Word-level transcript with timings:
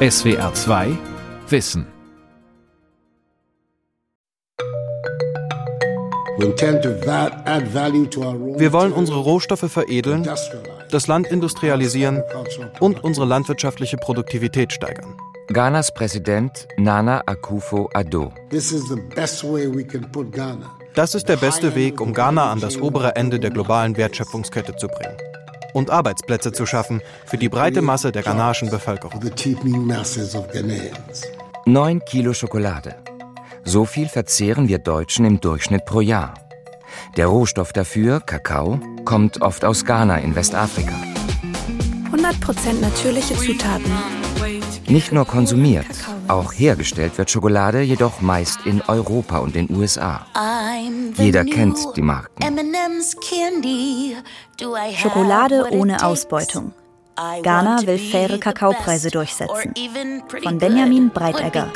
SWR 0.00 0.54
2 0.54 0.96
Wissen. 1.48 1.84
Wir 8.58 8.72
wollen 8.72 8.92
unsere 8.92 9.18
Rohstoffe 9.18 9.68
veredeln, 9.68 10.22
das 10.92 11.08
Land 11.08 11.26
industrialisieren 11.26 12.22
und 12.78 13.02
unsere 13.02 13.26
landwirtschaftliche 13.26 13.96
Produktivität 13.96 14.72
steigern. 14.72 15.16
Ghanas 15.48 15.92
Präsident 15.92 16.68
Nana 16.76 17.24
Akufo-Addo. 17.26 18.32
Das 20.94 21.14
ist 21.16 21.28
der 21.28 21.36
beste 21.36 21.74
Weg, 21.74 22.00
um 22.00 22.14
Ghana 22.14 22.52
an 22.52 22.60
das 22.60 22.80
obere 22.80 23.16
Ende 23.16 23.40
der 23.40 23.50
globalen 23.50 23.96
Wertschöpfungskette 23.96 24.76
zu 24.76 24.86
bringen 24.86 25.16
und 25.72 25.90
Arbeitsplätze 25.90 26.52
zu 26.52 26.66
schaffen 26.66 27.00
für 27.26 27.38
die 27.38 27.48
breite 27.48 27.82
Masse 27.82 28.12
der 28.12 28.22
ghanaischen 28.22 28.70
Bevölkerung. 28.70 29.20
Neun 31.66 32.04
Kilo 32.04 32.32
Schokolade. 32.32 32.96
So 33.64 33.84
viel 33.84 34.08
verzehren 34.08 34.68
wir 34.68 34.78
Deutschen 34.78 35.24
im 35.24 35.40
Durchschnitt 35.40 35.84
pro 35.84 36.00
Jahr. 36.00 36.34
Der 37.16 37.26
Rohstoff 37.26 37.72
dafür, 37.72 38.20
Kakao, 38.20 38.80
kommt 39.04 39.42
oft 39.42 39.64
aus 39.64 39.84
Ghana 39.84 40.18
in 40.18 40.34
Westafrika. 40.34 40.94
100% 42.10 42.80
natürliche 42.80 43.34
Zutaten. 43.36 44.17
Nicht 44.88 45.12
nur 45.12 45.26
konsumiert, 45.26 45.86
auch 46.28 46.52
hergestellt 46.52 47.18
wird 47.18 47.30
Schokolade 47.30 47.82
jedoch 47.82 48.22
meist 48.22 48.64
in 48.64 48.80
Europa 48.82 49.38
und 49.38 49.54
den 49.54 49.70
USA. 49.70 50.26
Jeder 51.16 51.44
kennt 51.44 51.76
die 51.94 52.02
Marken. 52.02 52.42
Schokolade 54.96 55.68
ohne 55.72 56.02
Ausbeutung. 56.04 56.72
Ghana 57.42 57.86
will 57.86 57.98
faire 57.98 58.38
Kakaopreise 58.38 59.10
durchsetzen. 59.10 59.74
Von 60.42 60.58
Benjamin 60.58 61.10
Breitegger. 61.10 61.72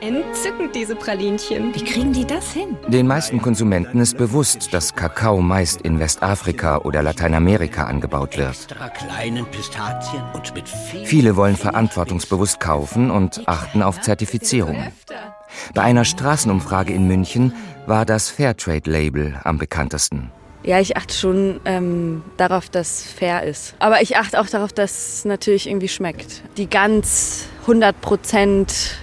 Entzückend, 0.00 0.74
diese 0.74 0.96
Pralinchen. 0.96 1.74
Wie 1.74 1.84
kriegen 1.84 2.12
die 2.12 2.24
das 2.24 2.52
hin? 2.52 2.76
Den 2.88 3.06
meisten 3.06 3.42
Konsumenten 3.42 4.00
ist 4.00 4.16
bewusst, 4.16 4.72
dass 4.72 4.94
Kakao 4.94 5.40
meist 5.42 5.82
in 5.82 5.98
Westafrika 5.98 6.78
oder 6.78 7.02
Lateinamerika 7.02 7.84
angebaut 7.84 8.38
wird. 8.38 8.56
Viele 11.04 11.36
wollen 11.36 11.56
verantwortungsbewusst 11.56 12.60
kaufen 12.60 13.10
und 13.10 13.46
achten 13.46 13.82
auf 13.82 14.00
Zertifizierungen. 14.00 14.92
Bei 15.74 15.82
einer 15.82 16.04
Straßenumfrage 16.04 16.92
in 16.92 17.06
München 17.06 17.54
war 17.86 18.06
das 18.06 18.30
Fairtrade-Label 18.30 19.40
am 19.44 19.58
bekanntesten. 19.58 20.30
Ja, 20.66 20.80
ich 20.80 20.96
achte 20.96 21.14
schon 21.14 21.60
ähm, 21.64 22.22
darauf, 22.36 22.68
dass 22.68 23.04
fair 23.04 23.44
ist. 23.44 23.76
Aber 23.78 24.02
ich 24.02 24.16
achte 24.16 24.40
auch 24.40 24.48
darauf, 24.48 24.72
dass 24.72 25.18
es 25.18 25.24
natürlich 25.24 25.68
irgendwie 25.68 25.86
schmeckt. 25.88 26.42
Die 26.56 26.68
ganz 26.68 27.46
100 27.62 28.00
Prozent 28.00 28.96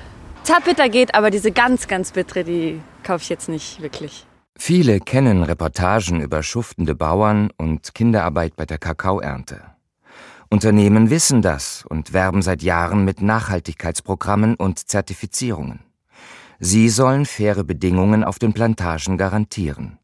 Zartbitter 0.43 0.89
geht, 0.89 1.15
aber 1.15 1.31
diese 1.31 1.53
ganz, 1.53 1.87
ganz 1.87 2.11
bittere, 2.11 2.43
die 2.43 2.81
kaufe 3.03 3.21
ich 3.23 3.29
jetzt 3.29 3.47
nicht 3.47 3.81
wirklich. 3.81 4.25
Viele 4.59 4.99
kennen 4.99 5.41
Reportagen 5.41 6.19
über 6.19 6.43
schuftende 6.43 6.95
Bauern 6.95 7.49
und 7.57 7.95
Kinderarbeit 7.95 8.57
bei 8.57 8.65
der 8.65 8.77
Kakaoernte. 8.77 9.61
Unternehmen 10.49 11.09
wissen 11.09 11.41
das 11.41 11.85
und 11.87 12.11
werben 12.11 12.41
seit 12.41 12.61
Jahren 12.61 13.05
mit 13.05 13.21
Nachhaltigkeitsprogrammen 13.21 14.55
und 14.55 14.79
Zertifizierungen. 14.89 15.79
Sie 16.59 16.89
sollen 16.89 17.25
faire 17.25 17.63
Bedingungen 17.63 18.25
auf 18.25 18.37
den 18.37 18.51
Plantagen 18.51 19.17
garantieren. 19.17 19.97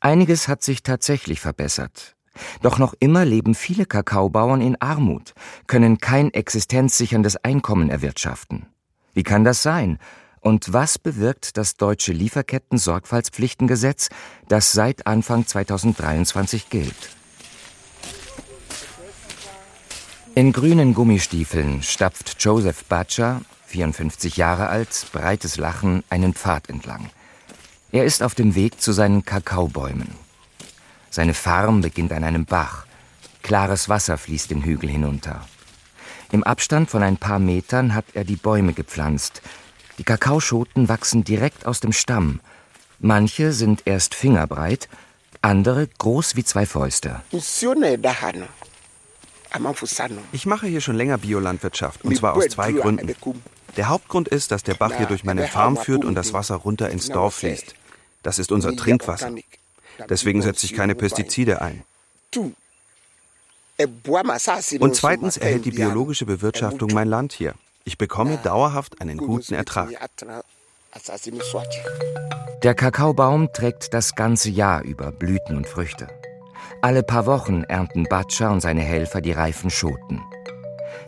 Einiges 0.00 0.48
hat 0.48 0.62
sich 0.62 0.82
tatsächlich 0.82 1.40
verbessert. 1.40 2.16
Doch 2.62 2.78
noch 2.78 2.94
immer 3.00 3.26
leben 3.26 3.54
viele 3.54 3.84
Kakaobauern 3.84 4.62
in 4.62 4.80
Armut, 4.80 5.34
können 5.66 5.98
kein 5.98 6.32
existenzsicherndes 6.32 7.36
Einkommen 7.36 7.90
erwirtschaften. 7.90 8.66
Wie 9.12 9.24
kann 9.24 9.44
das 9.44 9.62
sein? 9.62 9.98
Und 10.40 10.72
was 10.72 10.98
bewirkt 10.98 11.58
das 11.58 11.76
deutsche 11.76 12.12
Lieferketten-Sorgfaltspflichtengesetz, 12.12 14.08
das 14.48 14.72
seit 14.72 15.06
Anfang 15.06 15.46
2023 15.46 16.70
gilt? 16.70 17.10
In 20.34 20.52
grünen 20.52 20.94
Gummistiefeln 20.94 21.82
stapft 21.82 22.36
Joseph 22.42 22.86
Butcher, 22.86 23.42
54 23.66 24.38
Jahre 24.38 24.68
alt, 24.68 25.08
breites 25.12 25.58
Lachen, 25.58 26.04
einen 26.08 26.32
Pfad 26.32 26.70
entlang. 26.70 27.10
Er 27.92 28.04
ist 28.04 28.22
auf 28.22 28.34
dem 28.34 28.54
Weg 28.54 28.80
zu 28.80 28.92
seinen 28.92 29.24
Kakaobäumen. 29.24 30.08
Seine 31.10 31.34
Farm 31.34 31.80
beginnt 31.80 32.12
an 32.12 32.22
einem 32.22 32.44
Bach. 32.44 32.86
Klares 33.42 33.88
Wasser 33.88 34.16
fließt 34.16 34.50
den 34.50 34.62
Hügel 34.62 34.88
hinunter. 34.88 35.44
Im 36.30 36.44
Abstand 36.44 36.88
von 36.88 37.02
ein 37.02 37.16
paar 37.16 37.40
Metern 37.40 37.94
hat 37.94 38.04
er 38.14 38.22
die 38.22 38.36
Bäume 38.36 38.74
gepflanzt. 38.74 39.42
Die 39.98 40.04
Kakaoschoten 40.04 40.88
wachsen 40.88 41.24
direkt 41.24 41.66
aus 41.66 41.80
dem 41.80 41.92
Stamm. 41.92 42.38
Manche 43.00 43.52
sind 43.52 43.82
erst 43.86 44.14
fingerbreit, 44.14 44.88
andere 45.42 45.88
groß 45.98 46.36
wie 46.36 46.44
zwei 46.44 46.66
Fäuste. 46.66 47.22
Ich 50.32 50.46
mache 50.46 50.66
hier 50.68 50.80
schon 50.80 50.96
länger 50.96 51.18
Biolandwirtschaft, 51.18 52.04
und 52.04 52.16
zwar 52.16 52.34
aus 52.34 52.46
zwei 52.48 52.70
Gründen. 52.70 53.12
Der 53.76 53.88
Hauptgrund 53.88 54.28
ist, 54.28 54.52
dass 54.52 54.62
der 54.62 54.74
Bach 54.74 54.92
hier 54.96 55.06
durch 55.06 55.24
meine 55.24 55.48
Farm 55.48 55.76
führt 55.76 56.04
und 56.04 56.14
das 56.14 56.32
Wasser 56.32 56.56
runter 56.56 56.90
ins 56.90 57.08
Dorf 57.08 57.36
fließt. 57.36 57.74
Das 58.22 58.38
ist 58.38 58.52
unser 58.52 58.76
Trinkwasser. 58.76 59.32
Deswegen 60.08 60.42
setze 60.42 60.66
ich 60.66 60.74
keine 60.74 60.94
Pestizide 60.94 61.60
ein. 61.60 61.82
Und 64.80 64.94
zweitens 64.94 65.36
erhält 65.36 65.64
die 65.64 65.70
biologische 65.70 66.26
Bewirtschaftung 66.26 66.92
mein 66.92 67.08
Land 67.08 67.32
hier. 67.32 67.54
Ich 67.84 67.96
bekomme 67.96 68.38
dauerhaft 68.38 69.00
einen 69.00 69.18
guten 69.18 69.54
Ertrag. 69.54 69.88
Der 72.62 72.74
Kakaobaum 72.74 73.52
trägt 73.52 73.94
das 73.94 74.14
ganze 74.14 74.50
Jahr 74.50 74.82
über 74.82 75.12
Blüten 75.12 75.56
und 75.56 75.66
Früchte. 75.66 76.08
Alle 76.82 77.02
paar 77.02 77.26
Wochen 77.26 77.62
ernten 77.64 78.04
Batscha 78.04 78.50
und 78.50 78.60
seine 78.60 78.82
Helfer 78.82 79.20
die 79.20 79.32
reifen 79.32 79.70
Schoten. 79.70 80.20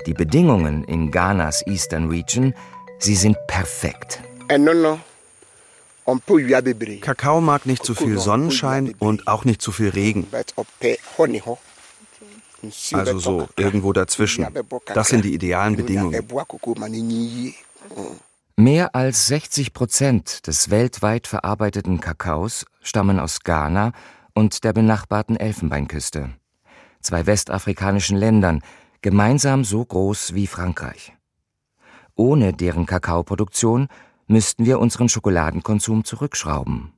Die 0.06 0.15
Bedingungen 0.15 0.84
in 0.84 1.11
Ghanas 1.11 1.67
Eastern 1.67 2.09
Region, 2.09 2.55
sie 2.99 3.17
sind 3.17 3.37
perfekt. 3.47 4.21
Kakao 7.01 7.41
mag 7.41 7.67
nicht 7.67 7.85
zu 7.85 7.95
viel 7.95 8.19
Sonnenschein 8.19 8.95
und 8.99 9.29
auch 9.29 9.45
nicht 9.45 9.63
zu 9.63 9.73
viel 9.73 9.91
Regen. 9.91 10.27
Also 12.93 13.19
so, 13.19 13.49
irgendwo 13.57 13.93
dazwischen. 13.93 14.47
Das 14.95 15.09
sind 15.09 15.25
die 15.25 15.35
idealen 15.35 15.77
Bedingungen. 15.77 16.29
Mehr 18.57 18.95
als 18.95 19.27
60 19.29 19.73
Prozent 19.73 20.47
des 20.47 20.71
weltweit 20.71 21.27
verarbeiteten 21.27 22.01
Kakaos 22.01 22.67
stammen 22.83 23.19
aus 23.19 23.41
Ghana 23.41 23.93
und 24.35 24.65
der 24.65 24.73
benachbarten 24.73 25.37
Elfenbeinküste, 25.37 26.31
zwei 27.01 27.27
westafrikanischen 27.27 28.17
Ländern, 28.17 28.62
gemeinsam 29.01 29.65
so 29.65 29.85
groß 29.85 30.35
wie 30.35 30.47
Frankreich. 30.47 31.15
Ohne 32.15 32.53
deren 32.53 32.87
Kakaoproduktion 32.87 33.89
müssten 34.32 34.65
wir 34.65 34.81
unseren 34.81 35.09
Schokoladenkonsum 35.09 36.04
zurückschrauben. 36.04 36.93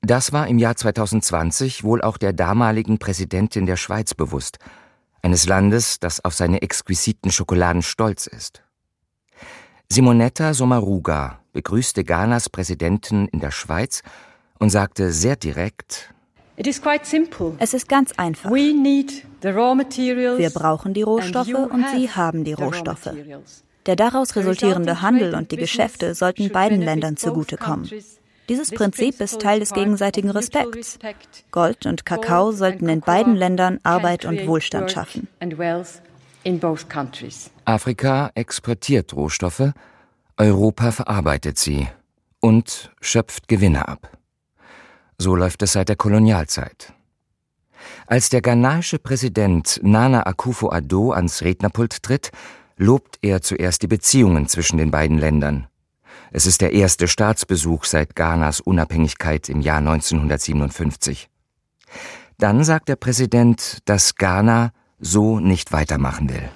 Das 0.00 0.32
war 0.32 0.48
im 0.48 0.58
Jahr 0.58 0.76
2020 0.76 1.84
wohl 1.84 2.00
auch 2.00 2.16
der 2.16 2.32
damaligen 2.32 2.98
Präsidentin 2.98 3.66
der 3.66 3.76
Schweiz 3.76 4.14
bewusst, 4.14 4.58
eines 5.22 5.46
Landes, 5.46 6.00
das 6.00 6.24
auf 6.24 6.34
seine 6.34 6.62
exquisiten 6.62 7.30
Schokoladen 7.30 7.82
stolz 7.82 8.26
ist. 8.26 8.62
Simonetta 9.88 10.54
Sommaruga 10.54 11.40
begrüßte 11.52 12.04
Ghanas 12.04 12.48
Präsidenten 12.48 13.26
in 13.28 13.40
der 13.40 13.50
Schweiz 13.50 14.02
und 14.58 14.70
sagte 14.70 15.12
sehr 15.12 15.36
direkt, 15.36 16.14
es 16.56 17.74
ist 17.74 17.88
ganz 17.88 18.12
einfach. 18.16 18.50
Wir 18.50 20.50
brauchen 20.50 20.92
die 20.92 21.02
Rohstoffe 21.02 21.54
und 21.54 21.86
Sie 21.94 22.10
haben 22.10 22.42
die 22.42 22.52
Rohstoffe. 22.52 23.10
Der 23.88 23.96
daraus 23.96 24.36
resultierende 24.36 25.00
Handel 25.00 25.34
und 25.34 25.50
die 25.50 25.56
Geschäfte 25.56 26.14
sollten 26.14 26.50
beiden 26.50 26.82
Ländern 26.82 27.16
zugutekommen. 27.16 27.88
Dieses 28.50 28.70
Prinzip 28.70 29.18
ist 29.18 29.40
Teil 29.40 29.60
des 29.60 29.72
gegenseitigen 29.72 30.28
Respekts. 30.28 30.98
Gold 31.50 31.86
und 31.86 32.04
Kakao 32.04 32.52
sollten 32.52 32.86
in 32.90 33.00
beiden 33.00 33.34
Ländern 33.34 33.80
Arbeit 33.84 34.26
und 34.26 34.46
Wohlstand 34.46 34.90
schaffen. 34.90 35.26
Afrika 37.64 38.30
exportiert 38.34 39.14
Rohstoffe, 39.14 39.72
Europa 40.36 40.92
verarbeitet 40.92 41.56
sie 41.56 41.88
und 42.40 42.90
schöpft 43.00 43.48
Gewinne 43.48 43.88
ab. 43.88 44.18
So 45.16 45.34
läuft 45.34 45.62
es 45.62 45.72
seit 45.72 45.88
der 45.88 45.96
Kolonialzeit. 45.96 46.92
Als 48.06 48.28
der 48.28 48.42
ghanaische 48.42 48.98
Präsident 48.98 49.80
Nana 49.82 50.26
Akufo-Addo 50.26 51.12
ans 51.12 51.42
Rednerpult 51.42 52.02
tritt, 52.02 52.30
lobt 52.78 53.18
er 53.22 53.42
zuerst 53.42 53.82
die 53.82 53.88
Beziehungen 53.88 54.48
zwischen 54.48 54.78
den 54.78 54.90
beiden 54.90 55.18
Ländern. 55.18 55.66
Es 56.30 56.46
ist 56.46 56.60
der 56.60 56.72
erste 56.72 57.08
Staatsbesuch 57.08 57.84
seit 57.84 58.14
Ghanas 58.14 58.60
Unabhängigkeit 58.60 59.48
im 59.48 59.60
Jahr 59.60 59.78
1957. 59.78 61.28
Dann 62.38 62.64
sagt 62.64 62.88
der 62.88 62.96
Präsident, 62.96 63.78
dass 63.86 64.14
Ghana 64.14 64.72
so 65.00 65.40
nicht 65.40 65.72
weitermachen 65.72 66.28
will. 66.28 66.48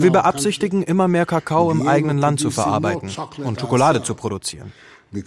Wir 0.00 0.12
beabsichtigen, 0.12 0.82
immer 0.82 1.08
mehr 1.08 1.26
Kakao 1.26 1.70
im 1.70 1.86
eigenen 1.86 2.18
Land 2.18 2.40
zu 2.40 2.50
verarbeiten 2.50 3.10
und 3.44 3.60
Schokolade 3.60 4.02
zu 4.02 4.14
produzieren. 4.14 4.72
Wir 5.12 5.26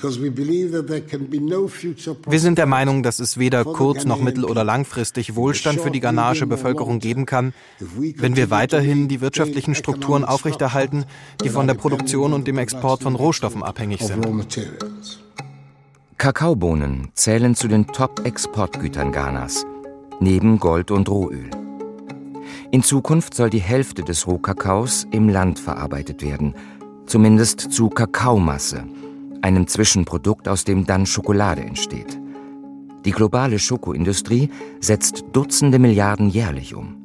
sind 2.40 2.58
der 2.58 2.66
Meinung, 2.66 3.04
dass 3.04 3.20
es 3.20 3.38
weder 3.38 3.66
kurz- 3.66 4.06
noch 4.06 4.22
mittel- 4.22 4.46
oder 4.46 4.64
langfristig 4.64 5.36
Wohlstand 5.36 5.82
für 5.82 5.92
die 5.92 6.00
ghanaische 6.00 6.48
Bevölkerung 6.48 7.00
geben 7.00 7.26
kann, 7.26 7.54
wenn 7.80 8.38
wir 8.38 8.50
weiterhin 8.50 9.10
die 9.10 9.20
wirtschaftlichen 9.20 9.76
Strukturen 9.76 10.24
aufrechterhalten, 10.24 11.04
die 11.44 11.50
von 11.50 11.68
der 11.68 11.74
Produktion 11.74 12.32
und 12.32 12.48
dem 12.48 12.60
Export 12.60 13.04
von 13.04 13.16
Rohstoffen 13.16 13.62
abhängig 13.62 14.02
sind. 14.02 14.26
Kakaobohnen 16.18 17.10
zählen 17.14 17.54
zu 17.54 17.68
den 17.68 17.88
Top-Exportgütern 17.88 19.12
Ghanas, 19.12 19.66
neben 20.22 20.60
Gold 20.60 20.92
und 20.92 21.10
Rohöl. 21.10 21.50
In 22.72 22.84
Zukunft 22.84 23.34
soll 23.34 23.50
die 23.50 23.60
Hälfte 23.60 24.04
des 24.04 24.28
Rohkakaos 24.28 25.06
im 25.12 25.28
Land 25.28 25.60
verarbeitet 25.60 26.22
werden, 26.22 26.56
zumindest 27.06 27.74
zu 27.74 27.90
Kakaomasse– 27.90 28.86
einem 29.44 29.68
Zwischenprodukt, 29.68 30.48
aus 30.48 30.64
dem 30.64 30.86
dann 30.86 31.06
Schokolade 31.06 31.62
entsteht. 31.62 32.18
Die 33.06 33.12
globale 33.12 33.60
Schokoindustrie 33.60 34.50
setzt 34.80 35.26
Dutzende 35.34 35.78
Milliarden 35.80 36.30
jährlich 36.30 36.74
um. 36.74 36.96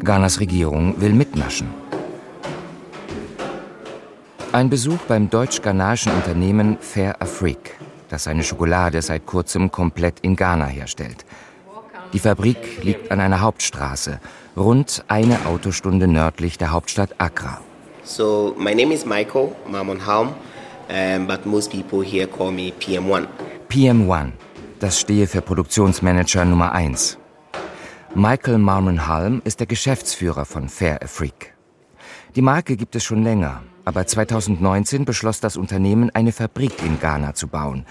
Ghanas 0.00 0.40
Regierung 0.40 1.00
will 1.00 1.12
mitnaschen. 1.12 1.68
Ein 4.52 4.68
Besuch 4.68 4.98
beim 5.06 5.30
deutsch-ghanaischen 5.30 6.12
Unternehmen 6.12 6.76
Fair 6.80 7.22
Afrique, 7.22 7.76
das 8.08 8.24
seine 8.24 8.42
Schokolade 8.42 9.00
seit 9.00 9.24
kurzem 9.24 9.70
komplett 9.70 10.18
in 10.20 10.34
Ghana 10.34 10.66
herstellt. 10.66 11.24
Die 12.12 12.18
Fabrik 12.18 12.82
liegt 12.82 13.12
an 13.12 13.20
einer 13.20 13.40
Hauptstraße, 13.40 14.18
rund 14.56 15.04
eine 15.06 15.46
Autostunde 15.46 16.08
nördlich 16.08 16.58
der 16.58 16.72
Hauptstadt 16.72 17.14
Accra. 17.18 17.60
So, 18.02 18.56
my 18.58 18.74
name 18.74 18.92
is 18.92 19.06
Michael 19.06 19.52
Mamon 19.70 20.04
Halm 20.04 20.30
um, 20.90 21.26
but 21.26 21.46
most 21.46 21.70
people 21.70 22.00
here 22.02 22.26
call 22.26 22.50
me 22.50 22.72
PM1. 22.80 23.26
PM1, 23.68 24.32
das 24.78 25.00
stehe 25.00 25.26
für 25.26 25.40
Produktionsmanager 25.40 26.44
Nummer 26.44 26.72
1. 26.72 27.18
Michael 28.14 28.58
Marmon 28.58 29.06
Halm 29.06 29.40
ist 29.44 29.60
der 29.60 29.66
Geschäftsführer 29.66 30.44
von 30.44 30.68
Fair 30.68 31.02
Afrique. 31.02 31.54
Die 32.34 32.42
Marke 32.42 32.76
gibt 32.76 32.96
es 32.96 33.04
schon 33.04 33.22
länger, 33.22 33.62
aber 33.84 34.06
2019 34.06 35.04
beschloss 35.04 35.40
das 35.40 35.56
Unternehmen, 35.56 36.10
eine 36.10 36.32
Fabrik 36.32 36.82
in 36.84 36.98
Ghana 37.00 37.34
zu 37.34 37.46
bauen 37.48 37.86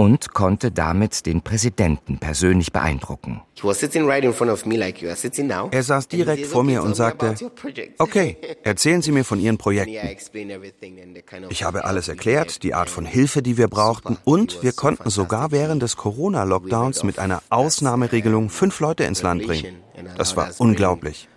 und 0.00 0.32
konnte 0.32 0.70
damit 0.70 1.26
den 1.26 1.42
Präsidenten 1.42 2.16
persönlich 2.16 2.72
beeindrucken. 2.72 3.42
Er 5.70 5.82
saß 5.82 6.08
direkt 6.08 6.46
vor 6.46 6.64
mir 6.64 6.82
und 6.82 6.96
sagte, 6.96 7.34
okay, 7.98 8.38
erzählen 8.62 9.02
Sie 9.02 9.12
mir 9.12 9.26
von 9.26 9.38
Ihren 9.38 9.58
Projekten. 9.58 9.94
Ich 11.50 11.64
habe 11.64 11.84
alles 11.84 12.08
erklärt, 12.08 12.62
die 12.62 12.72
Art 12.72 12.88
von 12.88 13.04
Hilfe, 13.04 13.42
die 13.42 13.58
wir 13.58 13.68
brauchten 13.68 14.16
und 14.24 14.62
wir 14.62 14.72
konnten 14.72 15.10
sogar 15.10 15.52
während 15.52 15.82
des 15.82 15.98
Corona-Lockdowns 15.98 17.02
mit 17.02 17.18
einer 17.18 17.42
Ausnahmeregelung 17.50 18.48
fünf 18.48 18.80
Leute 18.80 19.04
ins 19.04 19.20
Land 19.20 19.46
bringen. 19.46 19.82
Das 20.16 20.34
war 20.34 20.48
unglaublich. 20.56 21.28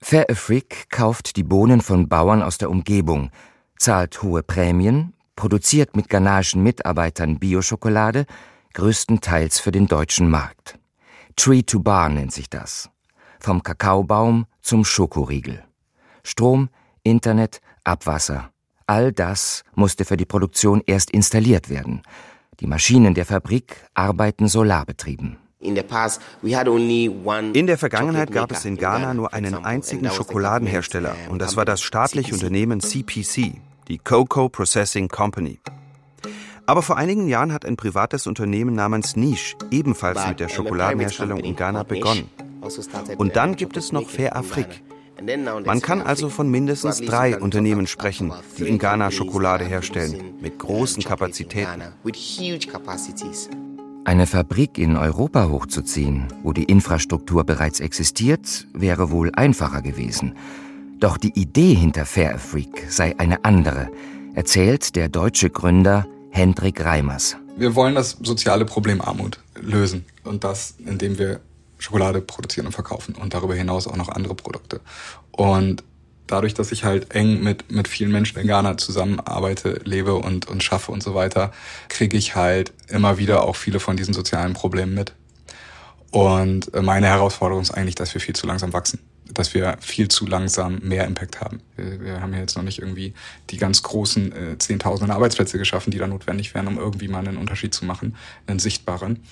Fair 0.00 0.30
Afrique 0.30 0.76
kauft 0.88 1.36
die 1.36 1.44
Bohnen 1.44 1.82
von 1.82 2.08
Bauern 2.08 2.42
aus 2.42 2.56
der 2.56 2.70
Umgebung, 2.70 3.30
zahlt 3.76 4.22
hohe 4.22 4.42
Prämien 4.42 5.13
produziert 5.36 5.96
mit 5.96 6.08
ghanaischen 6.08 6.62
Mitarbeitern 6.62 7.38
Bioschokolade, 7.38 8.26
größtenteils 8.74 9.60
für 9.60 9.72
den 9.72 9.86
deutschen 9.86 10.28
Markt. 10.28 10.78
Tree 11.36 11.62
to 11.62 11.80
Bar 11.80 12.08
nennt 12.08 12.32
sich 12.32 12.48
das. 12.48 12.90
Vom 13.40 13.62
Kakaobaum 13.62 14.46
zum 14.62 14.84
Schokoriegel. 14.84 15.64
Strom, 16.22 16.68
Internet, 17.02 17.60
Abwasser. 17.84 18.50
All 18.86 19.12
das 19.12 19.64
musste 19.74 20.04
für 20.04 20.16
die 20.16 20.24
Produktion 20.24 20.82
erst 20.86 21.10
installiert 21.10 21.70
werden. 21.70 22.02
Die 22.60 22.66
Maschinen 22.66 23.14
der 23.14 23.26
Fabrik 23.26 23.76
arbeiten 23.94 24.48
solarbetrieben. 24.48 25.38
In 25.58 25.74
der 25.74 25.84
Vergangenheit 27.78 28.30
gab 28.30 28.52
es 28.52 28.64
in 28.66 28.76
Ghana 28.76 29.14
nur 29.14 29.32
einen 29.32 29.54
einzigen 29.64 30.10
Schokoladenhersteller 30.10 31.16
und 31.30 31.40
das 31.40 31.56
war 31.56 31.64
das 31.64 31.80
staatliche 31.80 32.34
Unternehmen 32.34 32.80
CPC, 32.80 33.54
die 33.88 33.98
Cocoa 33.98 34.48
Processing 34.48 35.08
Company. 35.08 35.58
Aber 36.66 36.82
vor 36.82 36.96
einigen 36.96 37.28
Jahren 37.28 37.52
hat 37.52 37.66
ein 37.66 37.76
privates 37.76 38.26
Unternehmen 38.26 38.74
namens 38.74 39.16
Niche 39.16 39.56
ebenfalls 39.70 40.26
mit 40.26 40.40
der 40.40 40.48
Schokoladenherstellung 40.48 41.40
in 41.40 41.56
Ghana 41.56 41.82
begonnen. 41.82 42.30
Und 43.18 43.36
dann 43.36 43.56
gibt 43.56 43.76
es 43.76 43.92
noch 43.92 44.08
Fair 44.08 44.36
Afrique. 44.36 44.80
Man 45.64 45.80
kann 45.80 46.00
also 46.00 46.28
von 46.28 46.50
mindestens 46.50 47.00
drei 47.00 47.38
Unternehmen 47.38 47.86
sprechen, 47.86 48.32
die 48.58 48.66
in 48.68 48.78
Ghana 48.78 49.10
Schokolade 49.10 49.64
herstellen, 49.64 50.34
mit 50.40 50.58
großen 50.58 51.04
Kapazitäten. 51.04 51.82
Eine 54.06 54.26
Fabrik 54.26 54.76
in 54.76 54.96
Europa 54.96 55.48
hochzuziehen, 55.48 56.28
wo 56.42 56.52
die 56.52 56.64
Infrastruktur 56.64 57.44
bereits 57.44 57.80
existiert, 57.80 58.66
wäre 58.74 59.10
wohl 59.10 59.30
einfacher 59.34 59.82
gewesen. 59.82 60.34
Doch 61.04 61.18
die 61.18 61.38
Idee 61.38 61.74
hinter 61.74 62.06
Fair 62.06 62.38
Freak 62.38 62.86
sei 62.88 63.14
eine 63.18 63.44
andere, 63.44 63.90
erzählt 64.34 64.96
der 64.96 65.10
deutsche 65.10 65.50
Gründer 65.50 66.06
Hendrik 66.30 66.82
Reimers. 66.82 67.36
Wir 67.58 67.74
wollen 67.74 67.94
das 67.94 68.16
soziale 68.22 68.64
Problem 68.64 69.02
Armut 69.02 69.38
lösen 69.60 70.06
und 70.22 70.44
das, 70.44 70.76
indem 70.78 71.18
wir 71.18 71.40
Schokolade 71.76 72.22
produzieren 72.22 72.64
und 72.64 72.72
verkaufen 72.72 73.16
und 73.16 73.34
darüber 73.34 73.54
hinaus 73.54 73.86
auch 73.86 73.96
noch 73.96 74.08
andere 74.08 74.34
Produkte. 74.34 74.80
Und 75.30 75.84
dadurch, 76.26 76.54
dass 76.54 76.72
ich 76.72 76.84
halt 76.84 77.14
eng 77.14 77.42
mit, 77.42 77.70
mit 77.70 77.86
vielen 77.86 78.10
Menschen 78.10 78.38
in 78.38 78.46
Ghana 78.46 78.78
zusammenarbeite, 78.78 79.82
lebe 79.84 80.14
und, 80.14 80.48
und 80.48 80.62
schaffe 80.62 80.90
und 80.90 81.02
so 81.02 81.14
weiter, 81.14 81.52
kriege 81.90 82.16
ich 82.16 82.34
halt 82.34 82.72
immer 82.88 83.18
wieder 83.18 83.42
auch 83.42 83.56
viele 83.56 83.78
von 83.78 83.98
diesen 83.98 84.14
sozialen 84.14 84.54
Problemen 84.54 84.94
mit. 84.94 85.12
Und 86.10 86.72
meine 86.82 87.08
Herausforderung 87.08 87.60
ist 87.60 87.72
eigentlich, 87.72 87.94
dass 87.94 88.14
wir 88.14 88.22
viel 88.22 88.34
zu 88.34 88.46
langsam 88.46 88.72
wachsen 88.72 89.00
dass 89.32 89.54
wir 89.54 89.76
viel 89.80 90.08
zu 90.08 90.26
langsam 90.26 90.78
mehr 90.80 91.06
Impact 91.06 91.40
haben. 91.40 91.60
Wir, 91.76 92.00
wir 92.00 92.20
haben 92.20 92.32
ja 92.32 92.40
jetzt 92.40 92.56
noch 92.56 92.62
nicht 92.62 92.80
irgendwie 92.80 93.14
die 93.50 93.56
ganz 93.56 93.82
großen 93.82 94.32
äh, 94.32 94.58
Zehntausenden 94.58 95.14
Arbeitsplätze 95.14 95.58
geschaffen, 95.58 95.90
die 95.90 95.98
da 95.98 96.06
notwendig 96.06 96.54
wären, 96.54 96.68
um 96.68 96.78
irgendwie 96.78 97.08
mal 97.08 97.26
einen 97.26 97.38
Unterschied 97.38 97.74
zu 97.74 97.84
machen, 97.84 98.16
einen 98.46 98.58
sichtbaren. 98.58 99.22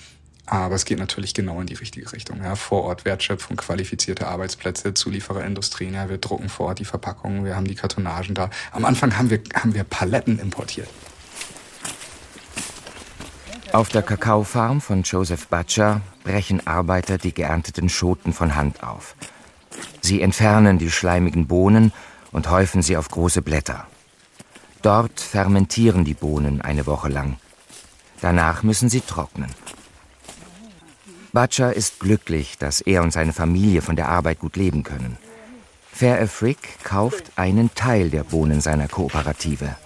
Aber 0.45 0.75
es 0.75 0.83
geht 0.83 0.99
natürlich 0.99 1.33
genau 1.33 1.61
in 1.61 1.67
die 1.67 1.75
richtige 1.75 2.11
Richtung. 2.11 2.43
Ja. 2.43 2.55
Vor 2.55 2.83
Ort 2.83 3.05
Wertschöpfung, 3.05 3.55
qualifizierte 3.55 4.27
Arbeitsplätze, 4.27 4.93
Zuliefererindustrien. 4.93 5.93
Ja. 5.93 6.09
Wir 6.09 6.17
drucken 6.17 6.49
vor 6.49 6.67
Ort 6.67 6.79
die 6.79 6.85
Verpackungen, 6.85 7.45
wir 7.45 7.55
haben 7.55 7.67
die 7.67 7.75
Kartonagen 7.75 8.35
da. 8.35 8.49
Am 8.71 8.83
Anfang 8.83 9.17
haben 9.17 9.29
wir, 9.29 9.39
haben 9.53 9.73
wir 9.73 9.83
Paletten 9.83 10.39
importiert. 10.39 10.89
Auf 13.71 13.89
der 13.89 14.03
Kakaofarm 14.03 14.81
von 14.81 15.01
Joseph 15.01 15.47
Butcher 15.47 16.01
brechen 16.23 16.67
Arbeiter 16.67 17.17
die 17.17 17.33
geernteten 17.33 17.89
Schoten 17.89 18.31
von 18.31 18.55
Hand 18.55 18.83
auf. 18.83 19.15
Sie 20.03 20.21
entfernen 20.21 20.79
die 20.79 20.91
schleimigen 20.91 21.47
Bohnen 21.47 21.93
und 22.33 22.49
häufen 22.49 22.81
sie 22.81 22.97
auf 22.97 23.07
große 23.07 23.41
Blätter. 23.41 23.87
Dort 24.81 25.21
fermentieren 25.21 26.03
die 26.03 26.13
Bohnen 26.13 26.61
eine 26.61 26.85
Woche 26.85 27.07
lang. 27.07 27.37
Danach 28.19 28.63
müssen 28.63 28.89
sie 28.89 28.99
trocknen. 28.99 29.49
Butcher 31.31 31.73
ist 31.73 32.01
glücklich, 32.01 32.57
dass 32.57 32.81
er 32.81 33.01
und 33.01 33.13
seine 33.13 33.31
Familie 33.31 33.81
von 33.81 33.95
der 33.95 34.09
Arbeit 34.09 34.39
gut 34.39 34.57
leben 34.57 34.83
können. 34.83 35.17
Fair 35.89 36.21
Afrique 36.21 36.67
kauft 36.83 37.31
einen 37.37 37.73
Teil 37.73 38.09
der 38.09 38.25
Bohnen 38.25 38.59
seiner 38.59 38.89
Kooperative. 38.89 39.77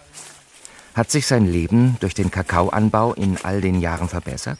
Hat 0.95 1.11
sich 1.11 1.27
sein 1.27 1.45
Leben 1.45 1.95
durch 1.99 2.15
den 2.15 2.31
Kakaoanbau 2.31 3.13
in 3.13 3.37
all 3.43 3.61
den 3.61 3.81
Jahren 3.81 4.09
verbessert? 4.09 4.57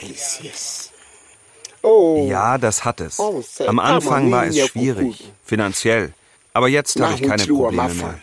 Oh. 0.00 0.91
Ja, 1.84 2.58
das 2.58 2.84
hat 2.84 3.00
es. 3.00 3.18
Am 3.66 3.78
Anfang 3.78 4.30
war 4.30 4.46
es 4.46 4.58
schwierig, 4.68 5.32
finanziell. 5.44 6.12
Aber 6.52 6.68
jetzt 6.68 7.00
habe 7.00 7.14
ich 7.14 7.22
keine 7.22 7.44
Probleme 7.46 7.94
mehr. 7.94 8.18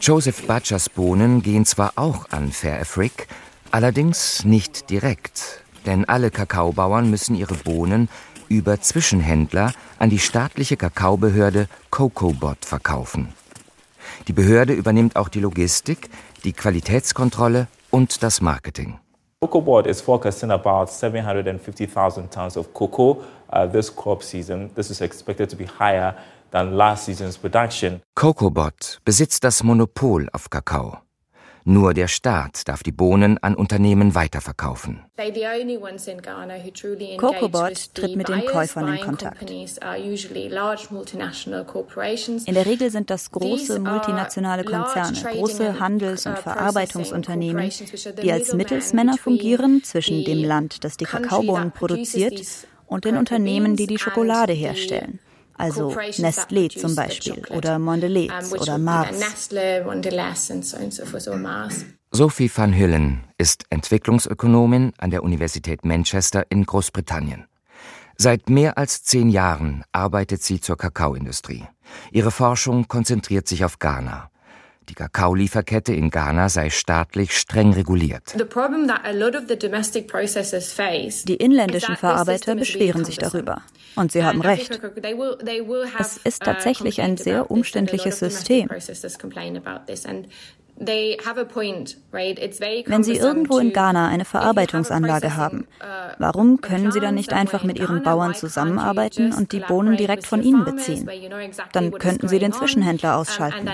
Joseph 0.00 0.46
Butchers 0.46 0.88
Bohnen 0.88 1.42
gehen 1.42 1.64
zwar 1.64 1.92
auch 1.96 2.30
an 2.30 2.52
Fair 2.52 2.80
Afrique, 2.80 3.26
allerdings 3.70 4.44
nicht 4.44 4.90
direkt. 4.90 5.62
Denn 5.86 6.04
alle 6.06 6.30
Kakaobauern 6.30 7.10
müssen 7.10 7.34
ihre 7.34 7.54
Bohnen 7.54 8.08
über 8.48 8.80
Zwischenhändler 8.80 9.72
an 9.98 10.10
die 10.10 10.18
staatliche 10.18 10.76
Kakaobehörde 10.76 11.68
CocoBot 11.90 12.64
verkaufen. 12.64 13.32
Die 14.28 14.32
Behörde 14.32 14.72
übernimmt 14.72 15.16
auch 15.16 15.28
die 15.28 15.40
Logistik, 15.40 16.08
die 16.44 16.52
Qualitätskontrolle 16.52 17.68
und 17.90 18.22
das 18.22 18.40
Marketing. 18.40 18.98
Cocoa 19.44 19.60
Board 19.60 19.86
is 19.86 20.00
forecasting 20.00 20.50
about 20.50 20.88
750,000 20.88 22.30
tons 22.30 22.56
of 22.56 22.72
cocoa 22.72 23.22
uh, 23.52 23.66
this 23.66 23.90
crop 23.90 24.22
season. 24.22 24.70
This 24.74 24.90
is 24.90 25.02
expected 25.02 25.50
to 25.50 25.56
be 25.56 25.66
higher 25.66 26.14
than 26.50 26.78
last 26.78 27.04
season's 27.04 27.36
production. 27.36 28.00
CocoBot 28.16 29.00
besitzt 29.04 29.44
das 29.44 29.62
Monopol 29.62 30.30
auf 30.32 30.48
Kakao. 30.48 31.03
Nur 31.66 31.94
der 31.94 32.08
Staat 32.08 32.68
darf 32.68 32.82
die 32.82 32.92
Bohnen 32.92 33.38
an 33.38 33.54
Unternehmen 33.54 34.14
weiterverkaufen. 34.14 35.00
CocoBot 37.16 37.94
tritt 37.94 38.16
mit 38.16 38.28
den 38.28 38.44
Käufern 38.44 38.94
in 38.94 39.00
Kontakt. 39.00 39.50
In 39.50 39.66
der 42.54 42.66
Regel 42.66 42.90
sind 42.90 43.08
das 43.08 43.30
große 43.30 43.80
multinationale 43.80 44.64
Konzerne, 44.64 45.18
große 45.32 45.80
Handels- 45.80 46.26
und 46.26 46.38
Verarbeitungsunternehmen, 46.38 47.70
die 48.22 48.30
als 48.30 48.52
Mittelsmänner 48.52 49.16
fungieren 49.16 49.82
zwischen 49.82 50.22
dem 50.24 50.44
Land, 50.44 50.84
das 50.84 50.98
die 50.98 51.06
Kakaobohnen 51.06 51.72
produziert, 51.72 52.42
und 52.86 53.06
den 53.06 53.16
Unternehmen, 53.16 53.76
die 53.76 53.86
die 53.86 53.98
Schokolade 53.98 54.52
herstellen 54.52 55.18
also 55.56 55.90
Nestlé 55.90 56.68
zum 56.68 56.94
Beispiel 56.94 57.42
oder 57.50 57.78
Mondelez 57.78 58.52
oder 58.52 58.78
Mars. 58.78 59.16
Sophie 62.10 62.50
van 62.54 62.72
Hüllen 62.72 63.24
ist 63.38 63.64
Entwicklungsökonomin 63.70 64.92
an 64.98 65.10
der 65.10 65.22
Universität 65.22 65.84
Manchester 65.84 66.46
in 66.48 66.64
Großbritannien. 66.64 67.46
Seit 68.16 68.48
mehr 68.48 68.78
als 68.78 69.02
zehn 69.02 69.28
Jahren 69.28 69.84
arbeitet 69.90 70.42
sie 70.42 70.60
zur 70.60 70.76
Kakaoindustrie. 70.76 71.64
Ihre 72.12 72.30
Forschung 72.30 72.86
konzentriert 72.86 73.48
sich 73.48 73.64
auf 73.64 73.78
Ghana. 73.78 74.30
Die 74.88 74.94
Kakaolieferkette 74.94 75.94
in 75.94 76.10
Ghana 76.10 76.48
sei 76.48 76.70
staatlich 76.70 77.36
streng 77.36 77.72
reguliert. 77.72 78.34
Die 81.28 81.34
inländischen 81.36 81.96
Verarbeiter 81.96 82.54
beschweren 82.54 83.04
sich 83.04 83.16
darüber. 83.16 83.62
Und 83.96 84.12
sie 84.12 84.24
haben 84.24 84.40
recht. 84.40 84.80
Es 85.98 86.16
ist 86.18 86.42
tatsächlich 86.42 87.00
ein 87.00 87.16
sehr 87.16 87.50
umständliches 87.50 88.18
System. 88.18 88.68
Wenn 90.76 91.16
Sie 93.04 93.16
irgendwo 93.16 93.58
in 93.58 93.72
Ghana 93.72 94.08
eine 94.08 94.24
Verarbeitungsanlage 94.24 95.36
haben, 95.36 95.68
uh, 95.80 96.14
warum 96.18 96.60
können 96.60 96.90
Sie 96.90 97.00
dann 97.00 97.14
nicht 97.14 97.32
einfach 97.32 97.62
mit 97.62 97.78
Ihren 97.78 98.02
Bauern 98.02 98.34
zusammenarbeiten 98.34 99.32
und 99.32 99.52
die 99.52 99.60
Bohnen 99.60 99.96
direkt 99.96 100.26
von 100.26 100.42
ihnen 100.42 100.64
beziehen? 100.64 101.08
Dann 101.72 101.92
könnten 101.92 102.28
Sie 102.28 102.38
den 102.38 102.52
Zwischenhändler 102.52 103.16
ausschalten. 103.16 103.70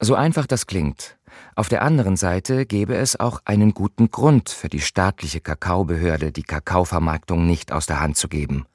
So 0.00 0.14
einfach 0.14 0.46
das 0.46 0.66
klingt. 0.66 1.16
Auf 1.54 1.68
der 1.68 1.82
anderen 1.82 2.16
Seite 2.16 2.66
gäbe 2.66 2.96
es 2.96 3.18
auch 3.18 3.40
einen 3.44 3.72
guten 3.72 4.10
Grund 4.10 4.50
für 4.50 4.68
die 4.68 4.80
staatliche 4.80 5.40
Kakaobehörde, 5.40 6.32
die 6.32 6.42
Kakaovermarktung 6.42 7.46
nicht 7.46 7.72
aus 7.72 7.86
der 7.86 8.00
Hand 8.00 8.16
zu 8.16 8.28
geben. 8.28 8.66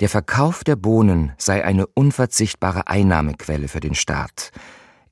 Der 0.00 0.08
Verkauf 0.08 0.64
der 0.64 0.76
Bohnen 0.76 1.32
sei 1.38 1.64
eine 1.64 1.86
unverzichtbare 1.86 2.88
Einnahmequelle 2.88 3.68
für 3.68 3.80
den 3.80 3.94
Staat. 3.94 4.52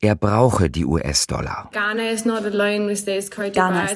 Er 0.05 0.15
brauche 0.17 0.69
die 0.69 0.85
US-Dollar. 0.85 1.71
Ghana 1.73 2.11
ist 2.11 2.27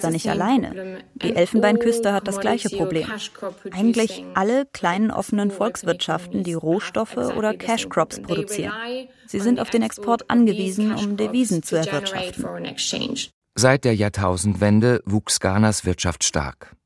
da 0.04 0.10
nicht 0.10 0.30
alleine. 0.30 1.00
Die 1.16 1.36
Elfenbeinküste 1.36 2.14
hat 2.14 2.26
das 2.26 2.40
gleiche 2.40 2.70
Problem. 2.70 3.06
Eigentlich 3.72 4.24
alle 4.32 4.64
kleinen 4.72 5.10
offenen 5.10 5.50
Volkswirtschaften, 5.50 6.44
die 6.44 6.54
Rohstoffe 6.54 7.18
oder 7.18 7.52
Cash 7.52 7.90
Crops 7.90 8.22
produzieren. 8.22 8.72
Sie 9.26 9.40
sind 9.40 9.60
auf 9.60 9.68
den 9.68 9.82
Export 9.82 10.30
angewiesen, 10.30 10.94
um 10.94 11.18
Devisen 11.18 11.62
zu 11.62 11.76
erwirtschaften. 11.76 12.46
Seit 13.54 13.84
der 13.84 13.94
Jahrtausendwende 13.94 15.02
wuchs 15.04 15.40
Ghanas 15.40 15.84
Wirtschaft 15.84 16.24
stark. 16.24 16.77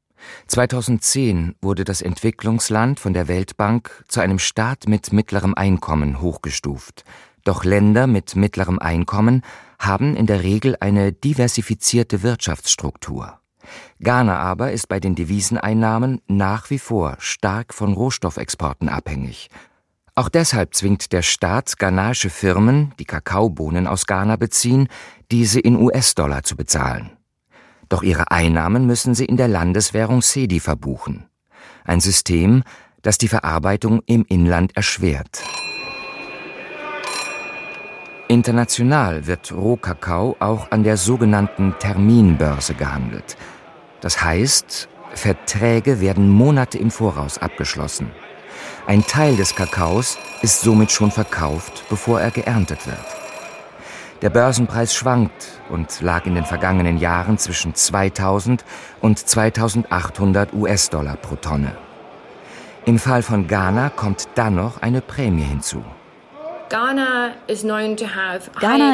2010 0.47 1.55
wurde 1.61 1.85
das 1.85 2.03
Entwicklungsland 2.03 3.01
von 3.01 3.13
der 3.13 3.29
Weltbank 3.29 4.05
zu 4.09 4.21
einem 4.21 4.39
Staat 4.39 4.89
mit 4.89 5.13
mittlerem 5.13 5.55
Einkommen 5.55 6.21
hochgestuft. 6.21 7.05
Doch 7.45 7.65
Länder 7.65 8.07
mit 8.07 8.37
mittlerem 8.37 8.79
Einkommen 8.79 9.43
haben 9.79 10.17
in 10.17 10.27
der 10.27 10.43
Regel 10.43 10.77
eine 10.81 11.13
diversifizierte 11.13 12.23
Wirtschaftsstruktur. 12.23 13.39
Ghana 14.01 14.39
aber 14.39 14.73
ist 14.73 14.89
bei 14.89 15.01
den 15.01 15.15
Deviseneinnahmen 15.15 16.21
nach 16.27 16.71
wie 16.71 16.79
vor 16.79 17.17
stark 17.19 17.75
von 17.75 17.93
Rohstoffexporten 17.93 18.89
abhängig. 18.89 19.49
Auch 20.15 20.29
deshalb 20.29 20.75
zwingt 20.75 21.13
der 21.13 21.23
Staat 21.23 21.79
ghanaische 21.79 22.29
Firmen, 22.29 22.93
die 22.99 23.07
Kakaobohnen 23.07 23.87
aus 23.87 24.07
Ghana 24.07 24.37
beziehen, 24.37 24.89
diese 25.31 25.59
in 25.59 25.77
US-Dollar 25.77 26.43
zu 26.43 26.55
bezahlen. 26.55 27.17
Doch 27.93 28.03
ihre 28.03 28.31
Einnahmen 28.31 28.87
müssen 28.87 29.15
sie 29.15 29.27
in 29.27 29.37
der 29.37 29.49
Landeswährung 29.49 30.23
Cedi 30.23 30.61
verbuchen. 30.61 31.27
Ein 31.85 32.01
System, 32.01 32.63
das 33.03 33.19
die 33.19 33.29
Verarbeitung 33.29 34.01
im 34.07 34.25
Inland 34.27 34.75
erschwert. 34.75 35.43
International 38.29 39.27
wird 39.27 39.53
Rohkakao 39.53 40.37
auch 40.41 40.71
an 40.71 40.85
der 40.85 40.97
sogenannten 40.97 41.75
Terminbörse 41.79 42.73
gehandelt. 42.73 43.37
Das 44.01 44.25
heißt, 44.25 44.89
Verträge 45.13 46.01
werden 46.01 46.31
Monate 46.31 46.79
im 46.79 46.91
Voraus 46.91 47.37
abgeschlossen. 47.37 48.11
Ein 48.87 49.07
Teil 49.07 49.37
des 49.37 49.55
Kakaos 49.55 50.17
ist 50.41 50.63
somit 50.63 50.93
schon 50.93 51.11
verkauft, 51.11 51.85
bevor 51.91 52.23
er 52.23 52.31
geerntet 52.31 52.87
wird. 52.87 53.22
Der 54.23 54.31
Börsenpreis 54.31 54.95
schwankt 54.95 55.49
und 55.69 56.01
lag 56.01 56.27
in 56.27 56.37
den 56.37 56.45
vergangenen 56.45 56.99
Jahren 56.99 57.39
zwischen 57.39 57.75
2000 57.75 58.65
und 59.01 59.19
2800 59.19 60.53
US-Dollar 60.53 61.17
pro 61.17 61.35
Tonne. 61.35 61.73
Im 62.85 63.01
Fall 63.01 63.23
von 63.23 63.49
Ghana 63.49 63.91
kommt 63.91 64.29
dann 64.37 64.55
noch 64.55 64.81
eine 64.81 65.01
Prämie 65.01 65.43
hinzu. 65.43 65.85
Ghana 66.69 67.33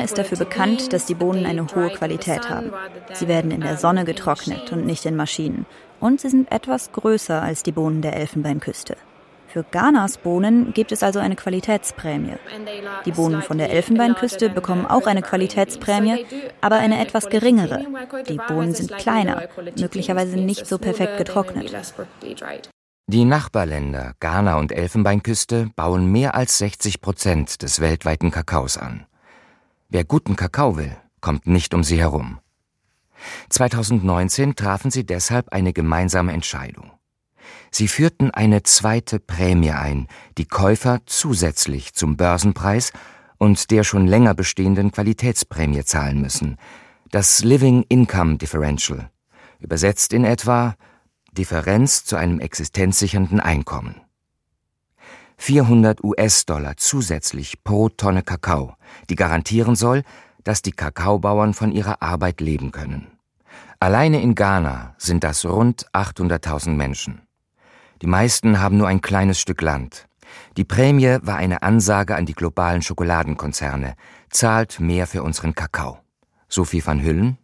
ist 0.02 0.18
dafür 0.18 0.38
bekannt, 0.38 0.92
dass 0.94 1.04
die 1.04 1.14
Bohnen 1.14 1.44
eine 1.44 1.66
hohe 1.74 1.90
Qualität 1.90 2.48
haben. 2.48 2.72
Sie 3.12 3.28
werden 3.28 3.50
in 3.50 3.60
der 3.60 3.76
Sonne 3.76 4.06
getrocknet 4.06 4.72
und 4.72 4.86
nicht 4.86 5.04
in 5.04 5.14
Maschinen. 5.14 5.66
Und 6.00 6.22
sie 6.22 6.30
sind 6.30 6.50
etwas 6.50 6.90
größer 6.92 7.42
als 7.42 7.62
die 7.62 7.72
Bohnen 7.72 8.00
der 8.00 8.16
Elfenbeinküste. 8.16 8.96
Für 9.48 9.64
Ghanas 9.64 10.18
Bohnen 10.18 10.74
gibt 10.74 10.92
es 10.92 11.02
also 11.02 11.18
eine 11.18 11.34
Qualitätsprämie. 11.34 12.34
Die 13.06 13.12
Bohnen 13.12 13.42
von 13.42 13.58
der 13.58 13.70
Elfenbeinküste 13.70 14.50
bekommen 14.50 14.86
auch 14.86 15.06
eine 15.06 15.22
Qualitätsprämie, 15.22 16.26
aber 16.60 16.76
eine 16.76 17.00
etwas 17.00 17.30
geringere. 17.30 17.86
Die 18.28 18.38
Bohnen 18.48 18.74
sind 18.74 18.96
kleiner, 18.98 19.48
möglicherweise 19.78 20.36
nicht 20.36 20.66
so 20.66 20.78
perfekt 20.78 21.16
getrocknet. 21.16 21.74
Die 23.06 23.24
Nachbarländer 23.24 24.12
Ghana 24.20 24.58
und 24.58 24.70
Elfenbeinküste 24.70 25.70
bauen 25.74 26.12
mehr 26.12 26.34
als 26.34 26.58
60 26.58 27.00
Prozent 27.00 27.62
des 27.62 27.80
weltweiten 27.80 28.30
Kakaos 28.30 28.76
an. 28.76 29.06
Wer 29.88 30.04
guten 30.04 30.36
Kakao 30.36 30.76
will, 30.76 30.94
kommt 31.22 31.46
nicht 31.46 31.72
um 31.72 31.84
sie 31.84 31.98
herum. 31.98 32.38
2019 33.48 34.56
trafen 34.56 34.90
sie 34.90 35.04
deshalb 35.04 35.48
eine 35.54 35.72
gemeinsame 35.72 36.32
Entscheidung. 36.32 36.97
Sie 37.70 37.88
führten 37.88 38.30
eine 38.30 38.62
zweite 38.62 39.20
Prämie 39.20 39.72
ein, 39.72 40.08
die 40.36 40.46
Käufer 40.46 41.00
zusätzlich 41.06 41.94
zum 41.94 42.16
Börsenpreis 42.16 42.92
und 43.38 43.70
der 43.70 43.84
schon 43.84 44.06
länger 44.06 44.34
bestehenden 44.34 44.92
Qualitätsprämie 44.92 45.84
zahlen 45.84 46.20
müssen. 46.20 46.56
Das 47.10 47.42
Living 47.42 47.84
Income 47.88 48.36
Differential. 48.36 49.10
Übersetzt 49.60 50.12
in 50.12 50.24
etwa 50.24 50.76
Differenz 51.32 52.04
zu 52.04 52.16
einem 52.16 52.40
existenzsichernden 52.40 53.40
Einkommen. 53.40 54.00
400 55.38 56.02
US-Dollar 56.02 56.76
zusätzlich 56.76 57.62
pro 57.62 57.88
Tonne 57.88 58.22
Kakao, 58.22 58.74
die 59.08 59.14
garantieren 59.14 59.76
soll, 59.76 60.02
dass 60.42 60.62
die 60.62 60.72
Kakaobauern 60.72 61.54
von 61.54 61.70
ihrer 61.70 62.02
Arbeit 62.02 62.40
leben 62.40 62.72
können. 62.72 63.06
Alleine 63.80 64.20
in 64.20 64.34
Ghana 64.34 64.94
sind 64.98 65.22
das 65.22 65.44
rund 65.44 65.88
800.000 65.92 66.70
Menschen. 66.70 67.22
Die 68.02 68.06
meisten 68.06 68.60
haben 68.60 68.76
nur 68.76 68.88
ein 68.88 69.00
kleines 69.00 69.40
Stück 69.40 69.60
Land. 69.60 70.06
Die 70.56 70.64
Prämie 70.64 71.18
war 71.22 71.36
eine 71.36 71.62
Ansage 71.62 72.16
an 72.16 72.26
die 72.26 72.34
globalen 72.34 72.82
Schokoladenkonzerne. 72.82 73.94
Zahlt 74.30 74.78
mehr 74.78 75.06
für 75.06 75.22
unseren 75.22 75.54
Kakao. 75.54 75.98
Sophie 76.48 76.84
van 76.84 77.02
Hüllen, 77.02 77.38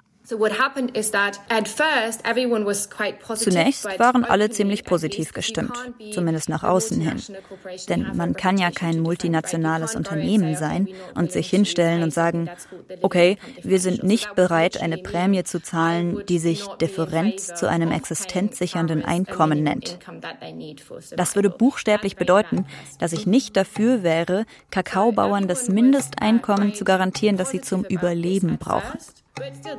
Zunächst 3.37 3.85
waren 3.99 4.25
alle 4.25 4.49
ziemlich 4.49 4.85
positiv 4.85 5.35
gestimmt, 5.35 5.77
zumindest 6.13 6.49
nach 6.49 6.63
außen 6.63 6.99
hin. 6.99 7.23
Denn 7.91 8.17
man 8.17 8.35
kann 8.35 8.57
ja 8.57 8.71
kein 8.71 9.01
multinationales 9.01 9.95
Unternehmen 9.95 10.57
sein 10.57 10.89
und 11.15 11.31
sich 11.31 11.51
hinstellen 11.51 12.03
und 12.03 12.11
sagen, 12.11 12.49
okay, 13.03 13.37
wir 13.63 13.79
sind 13.79 14.03
nicht 14.03 14.35
bereit, 14.35 14.81
eine 14.81 14.97
Prämie 14.97 15.45
zu 15.45 15.61
zahlen, 15.61 16.23
die 16.27 16.39
sich 16.39 16.67
Differenz 16.81 17.53
zu 17.55 17.69
einem 17.69 17.93
existenzsichernden 17.93 19.05
Einkommen 19.05 19.63
nennt. 19.63 19.99
Das 21.17 21.35
würde 21.35 21.51
buchstäblich 21.51 22.17
bedeuten, 22.17 22.65
dass 22.99 23.13
ich 23.13 23.27
nicht 23.27 23.59
dafür 23.59 24.03
wäre, 24.03 24.47
Kakaobauern 24.71 25.49
das 25.49 25.69
Mindesteinkommen 25.69 26.73
zu 26.73 26.85
garantieren, 26.85 27.37
das 27.37 27.51
sie 27.51 27.61
zum 27.61 27.85
Überleben 27.85 28.57
brauchen. 28.57 28.99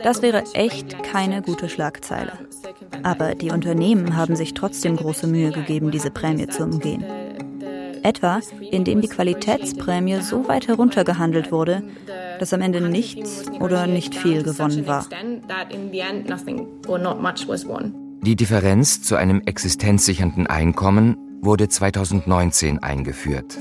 Das 0.03 0.21
wäre 0.21 0.43
echt 0.53 1.01
keine 1.03 1.41
gute 1.41 1.69
Schlagzeile. 1.69 2.33
Aber 3.03 3.35
die 3.35 3.51
Unternehmen 3.51 4.15
haben 4.17 4.35
sich 4.35 4.53
trotzdem 4.53 4.97
große 4.97 5.27
Mühe 5.27 5.51
gegeben, 5.51 5.91
diese 5.91 6.11
Prämie 6.11 6.47
zu 6.47 6.63
umgehen. 6.63 7.03
Etwa, 8.03 8.39
indem 8.71 9.01
die 9.01 9.07
Qualitätsprämie 9.07 10.21
so 10.21 10.47
weit 10.47 10.67
heruntergehandelt 10.67 11.51
wurde, 11.51 11.83
dass 12.39 12.53
am 12.53 12.61
Ende 12.61 12.81
nichts 12.81 13.45
oder 13.59 13.87
nicht 13.87 14.13
viel 14.13 14.43
gewonnen 14.43 14.85
war. 14.85 15.07
Die 18.21 18.35
Differenz 18.35 19.01
zu 19.01 19.15
einem 19.15 19.41
existenzsichernden 19.41 20.47
Einkommen 20.47 21.17
wurde 21.41 21.69
2019 21.69 22.79
eingeführt. 22.79 23.57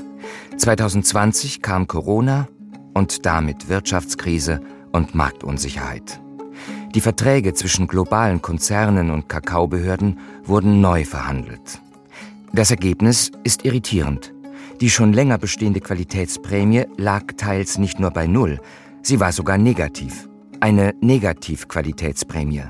2020 0.57 1.61
kam 1.61 1.87
Corona 1.87 2.47
und 2.93 3.25
damit 3.25 3.69
Wirtschaftskrise 3.69 4.61
und 4.95 5.13
Marktunsicherheit. 5.13 6.21
Die 6.95 7.01
Verträge 7.01 7.53
zwischen 7.53 7.87
globalen 7.87 8.41
Konzernen 8.41 9.11
und 9.11 9.27
Kakaobehörden 9.27 10.19
wurden 10.43 10.79
neu 10.79 11.03
verhandelt. 11.03 11.81
Das 12.53 12.71
Ergebnis 12.71 13.31
ist 13.43 13.65
irritierend. 13.65 14.33
Die 14.79 14.89
schon 14.89 15.11
länger 15.11 15.37
bestehende 15.37 15.81
Qualitätsprämie 15.81 16.85
lag 16.95 17.23
teils 17.37 17.77
nicht 17.77 17.99
nur 17.99 18.11
bei 18.11 18.27
Null, 18.27 18.61
sie 19.03 19.19
war 19.19 19.33
sogar 19.33 19.57
negativ. 19.57 20.29
Eine 20.61 20.93
Negativqualitätsprämie. 21.01 22.63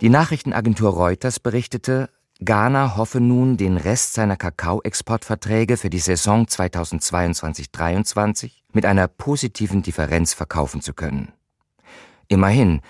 Die 0.00 0.08
Nachrichtenagentur 0.08 0.90
Reuters 0.90 1.38
berichtete, 1.38 2.08
Ghana 2.40 2.96
hoffe 2.96 3.20
nun, 3.20 3.58
den 3.58 3.76
Rest 3.76 4.14
seiner 4.14 4.36
Kakaoexportverträge 4.36 5.76
für 5.76 5.90
die 5.90 5.98
Saison 5.98 6.46
2022-23 6.46 8.57
mit 8.72 8.86
einer 8.86 9.08
positiven 9.08 9.82
Differenz 9.82 10.34
verkaufen 10.34 10.80
zu 10.80 10.92
können. 10.92 11.32
Immerhin, 12.28 12.80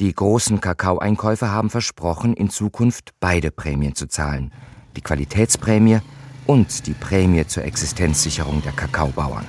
die 0.00 0.12
großen 0.14 0.60
Kakaoeinkäufer 0.60 1.50
haben 1.50 1.70
versprochen, 1.70 2.34
in 2.34 2.50
Zukunft 2.50 3.10
beide 3.20 3.50
Prämien 3.50 3.94
zu 3.94 4.06
zahlen, 4.06 4.52
die 4.96 5.02
Qualitätsprämie 5.02 6.00
und 6.46 6.86
die 6.86 6.94
Prämie 6.94 7.46
zur 7.46 7.64
Existenzsicherung 7.64 8.62
der 8.62 8.72
Kakaobauern. 8.72 9.44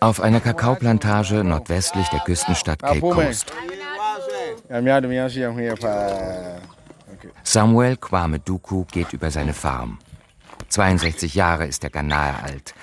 Auf 0.00 0.20
einer 0.20 0.40
Kakaoplantage 0.40 1.42
nordwestlich 1.44 2.08
der 2.08 2.20
Küstenstadt 2.20 2.82
Cape 2.82 3.00
Coast. 3.00 3.52
Samuel 7.42 7.96
Kwame 7.96 8.38
Duku 8.38 8.84
geht 8.84 9.12
über 9.12 9.30
seine 9.30 9.52
Farm. 9.52 9.98
62 10.70 11.34
Jahre 11.34 11.66
ist 11.66 11.82
der 11.82 11.90
Ghanaer 11.90 12.44
alt. 12.44 12.74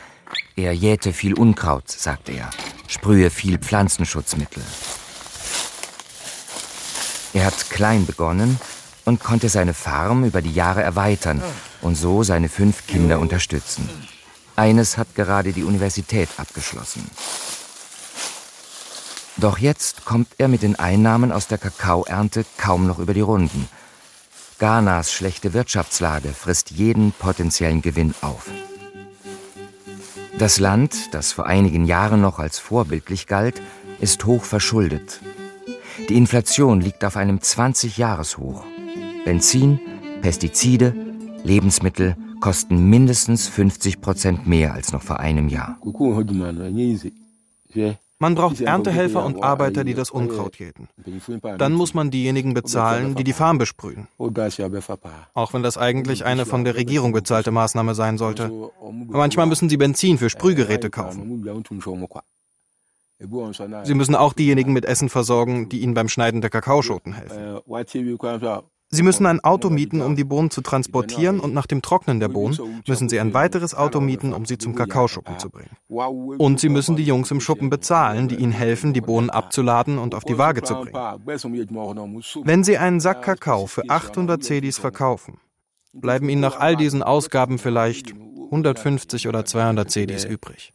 Er 0.56 0.74
jäte 0.74 1.14
viel 1.14 1.34
Unkraut, 1.34 1.90
sagt 1.90 2.30
er, 2.30 2.50
sprühe 2.88 3.30
viel 3.30 3.58
Pflanzenschutzmittel. 3.58 4.62
Er 7.34 7.46
hat 7.46 7.70
klein 7.70 8.06
begonnen 8.06 8.60
und 9.06 9.24
konnte 9.24 9.48
seine 9.48 9.74
Farm 9.74 10.26
über 10.26 10.42
die 10.42 10.52
Jahre 10.52 10.84
erweitern 10.84 11.42
und 11.82 11.96
so 11.96 12.24
seine 12.24 12.50
fünf 12.50 12.88
Kinder 12.88 13.20
unterstützen. 13.20 13.90
Eines 14.58 14.98
hat 14.98 15.16
gerade 15.16 15.54
die 15.54 15.64
Universität 15.64 16.30
abgeschlossen. 16.38 17.10
Doch 19.38 19.60
jetzt 19.60 20.04
kommt 20.04 20.30
er 20.40 20.48
mit 20.48 20.64
den 20.64 20.78
Einnahmen 20.78 21.32
aus 21.32 21.48
der 21.48 21.60
Kakaoernte 21.60 22.44
kaum 22.58 22.88
noch 22.88 23.00
über 23.00 23.14
die 23.14 23.22
Runden. 23.22 23.70
Ghanas 24.60 25.14
schlechte 25.14 25.54
Wirtschaftslage 25.54 26.30
frisst 26.30 26.72
jeden 26.72 27.12
potenziellen 27.12 27.82
Gewinn 27.84 28.16
auf. 28.22 28.50
Das 30.40 30.60
Land, 30.60 31.14
das 31.14 31.32
vor 31.32 31.46
einigen 31.46 31.86
Jahren 31.86 32.22
noch 32.22 32.40
als 32.40 32.58
vorbildlich 32.58 33.28
galt, 33.28 33.62
ist 34.00 34.26
hoch 34.26 34.44
verschuldet. 34.44 35.22
Die 36.10 36.16
Inflation 36.16 36.82
liegt 36.82 37.04
auf 37.06 37.18
einem 37.18 37.38
20-Jahres-Hoch. 37.38 38.64
Benzin, 39.26 39.80
Pestizide, 40.22 40.96
Lebensmittel 41.44 42.16
kosten 42.40 42.90
mindestens 42.90 43.48
50 43.48 44.02
Prozent 44.02 44.48
mehr 44.48 44.74
als 44.74 44.92
noch 44.92 45.02
vor 45.02 45.20
einem 45.20 45.50
Jahr. 45.50 45.78
Man 48.20 48.34
braucht 48.34 48.60
Erntehelfer 48.60 49.24
und 49.24 49.44
Arbeiter, 49.44 49.84
die 49.84 49.94
das 49.94 50.10
Unkraut 50.10 50.58
jäten. 50.58 50.90
Dann 51.58 51.74
muss 51.74 51.94
man 51.94 52.10
diejenigen 52.10 52.54
bezahlen, 52.56 53.14
die 53.16 53.24
die 53.24 53.34
Farm 53.34 53.60
besprühen. 53.60 54.08
Auch 54.18 55.54
wenn 55.54 55.64
das 55.64 55.78
eigentlich 55.78 56.26
eine 56.26 56.46
von 56.46 56.64
der 56.64 56.76
Regierung 56.76 57.12
bezahlte 57.12 57.52
Maßnahme 57.52 57.94
sein 57.94 58.18
sollte. 58.18 58.52
Manchmal 59.08 59.46
müssen 59.46 59.70
sie 59.70 59.78
Benzin 59.78 60.18
für 60.18 60.30
Sprühgeräte 60.32 60.90
kaufen. 60.90 61.44
Sie 63.84 63.94
müssen 63.96 64.16
auch 64.16 64.34
diejenigen 64.34 64.74
mit 64.74 64.86
Essen 64.86 65.10
versorgen, 65.10 65.70
die 65.70 65.82
ihnen 65.82 65.94
beim 65.94 66.10
Schneiden 66.10 66.42
der 66.42 66.50
Kakaoschoten 66.50 67.14
helfen. 67.14 67.60
Sie 68.90 69.04
müssen 69.04 69.26
ein 69.26 69.42
Auto 69.42 69.70
mieten, 69.70 70.02
um 70.02 70.16
die 70.16 70.24
Bohnen 70.24 70.50
zu 70.50 70.62
transportieren 70.62 71.42
und 71.42 71.54
nach 71.54 71.66
dem 71.66 71.82
Trocknen 71.82 72.22
der 72.22 72.30
Bohnen 72.30 72.58
müssen 72.88 73.10
Sie 73.10 73.20
ein 73.20 73.34
weiteres 73.34 73.76
Auto 73.76 74.00
mieten, 74.00 74.32
um 74.34 74.46
sie 74.46 74.58
zum 74.58 74.76
Kakaoschuppen 74.76 75.38
zu 75.40 75.50
bringen. 75.50 75.72
Und 75.90 76.62
Sie 76.62 76.70
müssen 76.70 76.96
die 76.96 77.04
Jungs 77.04 77.30
im 77.32 77.42
Schuppen 77.42 77.70
bezahlen, 77.70 78.30
die 78.30 78.36
Ihnen 78.36 78.54
helfen, 78.54 78.94
die 78.94 79.02
Bohnen 79.02 79.30
abzuladen 79.30 79.98
und 79.98 80.16
auf 80.16 80.24
die 80.24 80.38
Waage 80.38 80.64
zu 80.64 80.76
bringen. 80.76 80.96
Wenn 82.46 82.64
Sie 82.64 82.78
einen 82.78 83.02
Sack 83.02 83.24
Kakao 83.24 83.68
für 83.68 83.90
800 83.90 84.42
Cedis 84.42 84.78
verkaufen, 84.78 85.40
bleiben 85.92 86.30
Ihnen 86.30 86.42
nach 86.42 86.58
all 86.58 86.78
diesen 86.78 87.04
Ausgaben 87.04 87.58
vielleicht 87.58 88.14
150 88.46 89.28
oder 89.28 89.44
200 89.44 89.92
Cedis 89.92 90.24
übrig. 90.24 90.72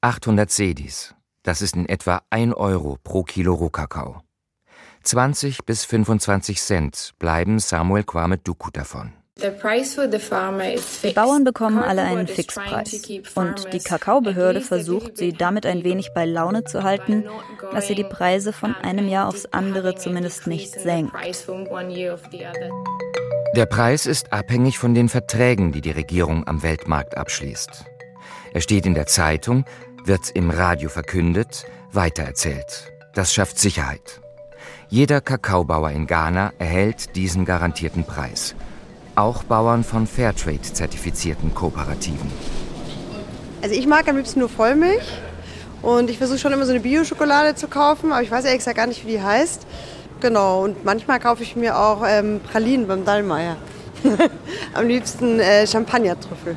800 0.00 0.50
Cedis, 0.50 1.14
das 1.42 1.60
ist 1.60 1.76
in 1.76 1.86
etwa 1.86 2.22
1 2.30 2.54
Euro 2.54 2.96
pro 3.02 3.24
Kilo 3.24 3.52
Rohkakao. 3.52 4.22
20 5.08 5.64
bis 5.64 5.86
25 5.86 6.60
Cent 6.60 7.14
bleiben 7.18 7.58
Samuel 7.60 8.04
Kwame 8.04 8.36
Duku 8.36 8.70
davon. 8.70 9.14
Die 9.38 11.12
Bauern 11.14 11.44
bekommen 11.44 11.78
alle 11.78 12.02
einen 12.02 12.26
Fixpreis 12.26 13.08
und 13.34 13.72
die 13.72 13.78
Kakaobehörde 13.78 14.60
versucht, 14.60 15.16
sie 15.16 15.32
damit 15.32 15.64
ein 15.64 15.82
wenig 15.82 16.10
bei 16.14 16.26
Laune 16.26 16.64
zu 16.64 16.82
halten, 16.82 17.24
dass 17.72 17.86
sie 17.86 17.94
die 17.94 18.04
Preise 18.04 18.52
von 18.52 18.74
einem 18.74 19.08
Jahr 19.08 19.28
aufs 19.28 19.46
andere 19.46 19.94
zumindest 19.94 20.46
nicht 20.46 20.78
senkt. 20.78 21.14
Der 23.56 23.66
Preis 23.66 24.04
ist 24.04 24.30
abhängig 24.34 24.76
von 24.76 24.94
den 24.94 25.08
Verträgen, 25.08 25.72
die 25.72 25.80
die 25.80 25.92
Regierung 25.92 26.46
am 26.46 26.62
Weltmarkt 26.62 27.16
abschließt. 27.16 27.86
Er 28.52 28.60
steht 28.60 28.84
in 28.84 28.92
der 28.92 29.06
Zeitung, 29.06 29.64
wird 30.04 30.32
im 30.34 30.50
Radio 30.50 30.90
verkündet, 30.90 31.64
weitererzählt. 31.92 32.92
Das 33.14 33.32
schafft 33.32 33.58
Sicherheit. 33.58 34.20
Jeder 34.90 35.20
Kakaobauer 35.20 35.90
in 35.90 36.06
Ghana 36.06 36.54
erhält 36.58 37.14
diesen 37.14 37.44
garantierten 37.44 38.04
Preis. 38.04 38.54
Auch 39.16 39.42
Bauern 39.42 39.84
von 39.84 40.06
Fairtrade-zertifizierten 40.06 41.54
Kooperativen. 41.54 42.32
Also 43.60 43.74
ich 43.74 43.86
mag 43.86 44.08
am 44.08 44.16
liebsten 44.16 44.40
nur 44.40 44.48
Vollmilch 44.48 45.06
und 45.82 46.08
ich 46.08 46.16
versuche 46.16 46.38
schon 46.38 46.54
immer 46.54 46.64
so 46.64 46.70
eine 46.70 46.80
Bio-Schokolade 46.80 47.54
zu 47.54 47.68
kaufen, 47.68 48.12
aber 48.12 48.22
ich 48.22 48.30
weiß 48.30 48.46
ehrlich 48.46 48.60
gesagt 48.60 48.78
gar 48.78 48.86
nicht, 48.86 49.04
wie 49.06 49.10
die 49.10 49.22
heißt. 49.22 49.66
Genau, 50.20 50.64
und 50.64 50.86
manchmal 50.86 51.20
kaufe 51.20 51.42
ich 51.42 51.54
mir 51.54 51.78
auch 51.78 52.02
ähm, 52.06 52.40
Pralinen 52.50 52.88
beim 52.88 53.04
Dallmayr. 53.04 53.58
am 54.72 54.88
liebsten 54.88 55.38
äh, 55.38 55.66
Champagner-Trüffel. 55.66 56.56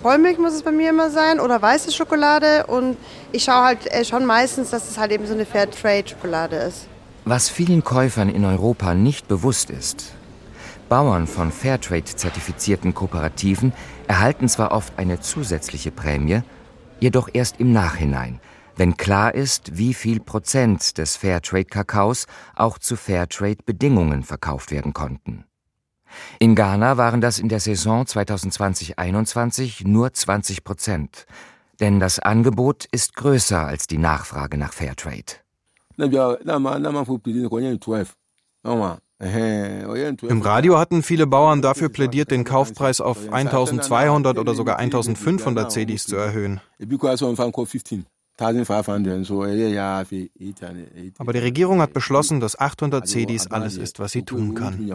Vollmilch 0.00 0.38
muss 0.38 0.52
es 0.52 0.62
bei 0.62 0.70
mir 0.70 0.90
immer 0.90 1.10
sein 1.10 1.40
oder 1.40 1.60
weiße 1.60 1.90
Schokolade 1.90 2.66
und 2.68 2.96
ich 3.32 3.42
schaue 3.42 3.64
halt 3.64 3.92
äh, 3.92 4.04
schon 4.04 4.26
meistens, 4.26 4.70
dass 4.70 4.88
es 4.88 4.96
halt 4.96 5.10
eben 5.10 5.26
so 5.26 5.34
eine 5.34 5.44
Fairtrade-Schokolade 5.44 6.54
ist. 6.54 6.86
Was 7.24 7.48
vielen 7.48 7.82
Käufern 7.82 8.28
in 8.28 8.44
Europa 8.44 8.94
nicht 8.94 9.28
bewusst 9.28 9.70
ist, 9.70 10.14
Bauern 10.88 11.26
von 11.26 11.50
Fairtrade-zertifizierten 11.50 12.92
Kooperativen 12.92 13.72
erhalten 14.06 14.48
zwar 14.48 14.72
oft 14.72 14.98
eine 14.98 15.20
zusätzliche 15.20 15.90
Prämie, 15.90 16.42
jedoch 17.00 17.28
erst 17.32 17.60
im 17.60 17.72
Nachhinein, 17.72 18.40
wenn 18.76 18.96
klar 18.96 19.34
ist, 19.34 19.78
wie 19.78 19.94
viel 19.94 20.20
Prozent 20.20 20.98
des 20.98 21.16
Fairtrade-Kakaos 21.16 22.26
auch 22.54 22.78
zu 22.78 22.96
Fairtrade-Bedingungen 22.96 24.22
verkauft 24.22 24.70
werden 24.70 24.92
konnten. 24.92 25.44
In 26.38 26.54
Ghana 26.54 26.96
waren 26.96 27.20
das 27.20 27.38
in 27.38 27.48
der 27.48 27.60
Saison 27.60 28.04
2020-21 28.04 29.88
nur 29.88 30.12
20 30.12 30.62
Prozent, 30.62 31.26
denn 31.80 31.98
das 31.98 32.18
Angebot 32.18 32.84
ist 32.92 33.16
größer 33.16 33.66
als 33.66 33.86
die 33.86 33.98
Nachfrage 33.98 34.58
nach 34.58 34.72
Fairtrade. 34.72 35.43
Im 39.20 40.42
Radio 40.42 40.78
hatten 40.78 41.02
viele 41.02 41.26
Bauern 41.26 41.62
dafür 41.62 41.88
plädiert, 41.88 42.30
den 42.30 42.44
Kaufpreis 42.44 43.00
auf 43.00 43.32
1200 43.32 44.38
oder 44.38 44.54
sogar 44.54 44.78
1500 44.78 45.70
CDs 45.70 46.04
zu 46.06 46.16
erhöhen. 46.16 46.60
Aber 51.18 51.32
die 51.32 51.38
Regierung 51.38 51.80
hat 51.80 51.92
beschlossen, 51.92 52.40
dass 52.40 52.58
800 52.58 53.06
CDs 53.06 53.46
alles 53.46 53.76
ist, 53.76 54.00
was 54.00 54.12
sie 54.12 54.24
tun 54.24 54.54
kann. 54.54 54.90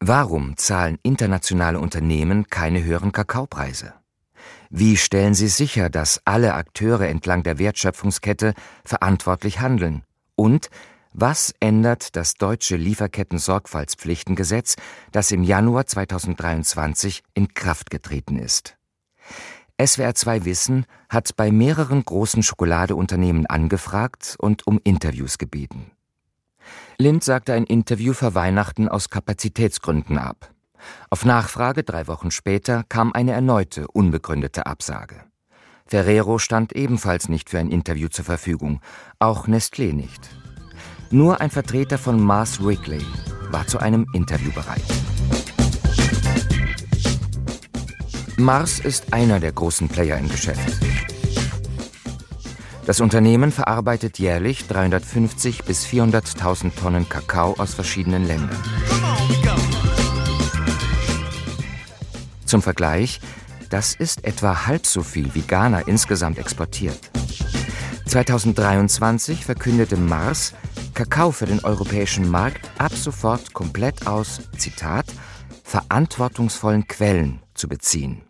Warum 0.00 0.56
zahlen 0.56 0.98
internationale 1.02 1.80
Unternehmen 1.80 2.46
keine 2.48 2.84
höheren 2.84 3.12
Kakaopreise? 3.12 3.94
Wie 4.70 4.98
stellen 4.98 5.34
Sie 5.34 5.48
sicher, 5.48 5.88
dass 5.88 6.20
alle 6.24 6.54
Akteure 6.54 7.08
entlang 7.08 7.42
der 7.42 7.58
Wertschöpfungskette 7.58 8.54
verantwortlich 8.84 9.60
handeln? 9.60 10.04
Und 10.36 10.68
Was 11.14 11.54
ändert 11.58 12.16
das 12.16 12.34
deutsche 12.34 12.76
Lieferketten-Sorgfaltspflichtengesetz, 12.76 14.76
das 15.10 15.32
im 15.32 15.42
Januar 15.42 15.86
2023 15.86 17.22
in 17.34 17.54
Kraft 17.54 17.90
getreten 17.90 18.38
ist? 18.38 18.76
SWR 19.82 20.14
2 20.14 20.44
Wissen 20.44 20.84
hat 21.08 21.34
bei 21.34 21.50
mehreren 21.50 22.04
großen 22.04 22.42
Schokoladeunternehmen 22.42 23.46
angefragt 23.46 24.36
und 24.38 24.66
um 24.66 24.78
Interviews 24.84 25.38
gebeten. 25.38 25.92
Lind 26.98 27.24
sagte 27.24 27.54
ein 27.54 27.64
Interview 27.64 28.12
vor 28.12 28.34
Weihnachten 28.34 28.86
aus 28.88 29.08
Kapazitätsgründen 29.08 30.18
ab. 30.18 30.50
Auf 31.10 31.24
Nachfrage 31.24 31.82
drei 31.82 32.06
Wochen 32.06 32.30
später 32.30 32.84
kam 32.88 33.12
eine 33.12 33.32
erneute 33.32 33.88
unbegründete 33.88 34.66
Absage. 34.66 35.16
Ferrero 35.86 36.38
stand 36.38 36.74
ebenfalls 36.74 37.28
nicht 37.28 37.48
für 37.48 37.58
ein 37.58 37.70
Interview 37.70 38.08
zur 38.08 38.24
Verfügung, 38.24 38.80
auch 39.18 39.48
Nestlé 39.48 39.94
nicht. 39.94 40.28
Nur 41.10 41.40
ein 41.40 41.50
Vertreter 41.50 41.96
von 41.96 42.20
Mars 42.20 42.62
Wrigley 42.62 43.04
war 43.50 43.66
zu 43.66 43.78
einem 43.78 44.06
Interview 44.12 44.52
bereit. 44.52 44.82
Mars 48.36 48.78
ist 48.78 49.14
einer 49.14 49.40
der 49.40 49.52
großen 49.52 49.88
Player 49.88 50.18
im 50.18 50.28
Geschäft. 50.28 50.78
Das 52.86 53.00
Unternehmen 53.00 53.52
verarbeitet 53.52 54.18
jährlich 54.18 54.66
350 54.66 55.64
bis 55.64 55.84
400.000 55.86 56.74
Tonnen 56.74 57.08
Kakao 57.08 57.54
aus 57.58 57.74
verschiedenen 57.74 58.26
Ländern. 58.26 58.56
Zum 62.48 62.62
Vergleich, 62.62 63.20
das 63.68 63.94
ist 63.94 64.24
etwa 64.24 64.64
halb 64.66 64.86
so 64.86 65.02
viel, 65.02 65.34
wie 65.34 65.42
Ghana 65.42 65.80
insgesamt 65.80 66.38
exportiert. 66.38 67.10
2023 68.06 69.44
verkündete 69.44 69.98
Mars, 69.98 70.54
Kakao 70.94 71.30
für 71.30 71.44
den 71.44 71.62
europäischen 71.62 72.26
Markt 72.30 72.70
ab 72.78 72.94
sofort 72.94 73.52
komplett 73.52 74.06
aus, 74.06 74.40
Zitat, 74.56 75.04
verantwortungsvollen 75.62 76.88
Quellen 76.88 77.42
zu 77.52 77.68
beziehen. 77.68 78.22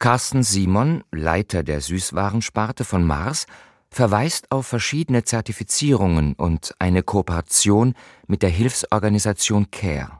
Carsten 0.00 0.42
Simon, 0.42 1.04
Leiter 1.12 1.62
der 1.62 1.80
Süßwarensparte 1.82 2.82
von 2.82 3.04
Mars, 3.04 3.46
verweist 3.90 4.50
auf 4.50 4.66
verschiedene 4.66 5.22
Zertifizierungen 5.22 6.32
und 6.34 6.74
eine 6.80 7.04
Kooperation 7.04 7.94
mit 8.26 8.42
der 8.42 8.50
Hilfsorganisation 8.50 9.70
CARE. 9.70 10.18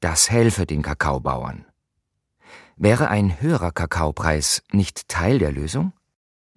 Das 0.00 0.30
helfe 0.30 0.66
den 0.66 0.82
Kakaobauern. 0.82 1.64
Wäre 2.78 3.08
ein 3.08 3.40
höherer 3.40 3.72
Kakaopreis 3.72 4.62
nicht 4.70 5.08
Teil 5.08 5.38
der 5.38 5.50
Lösung? 5.50 5.94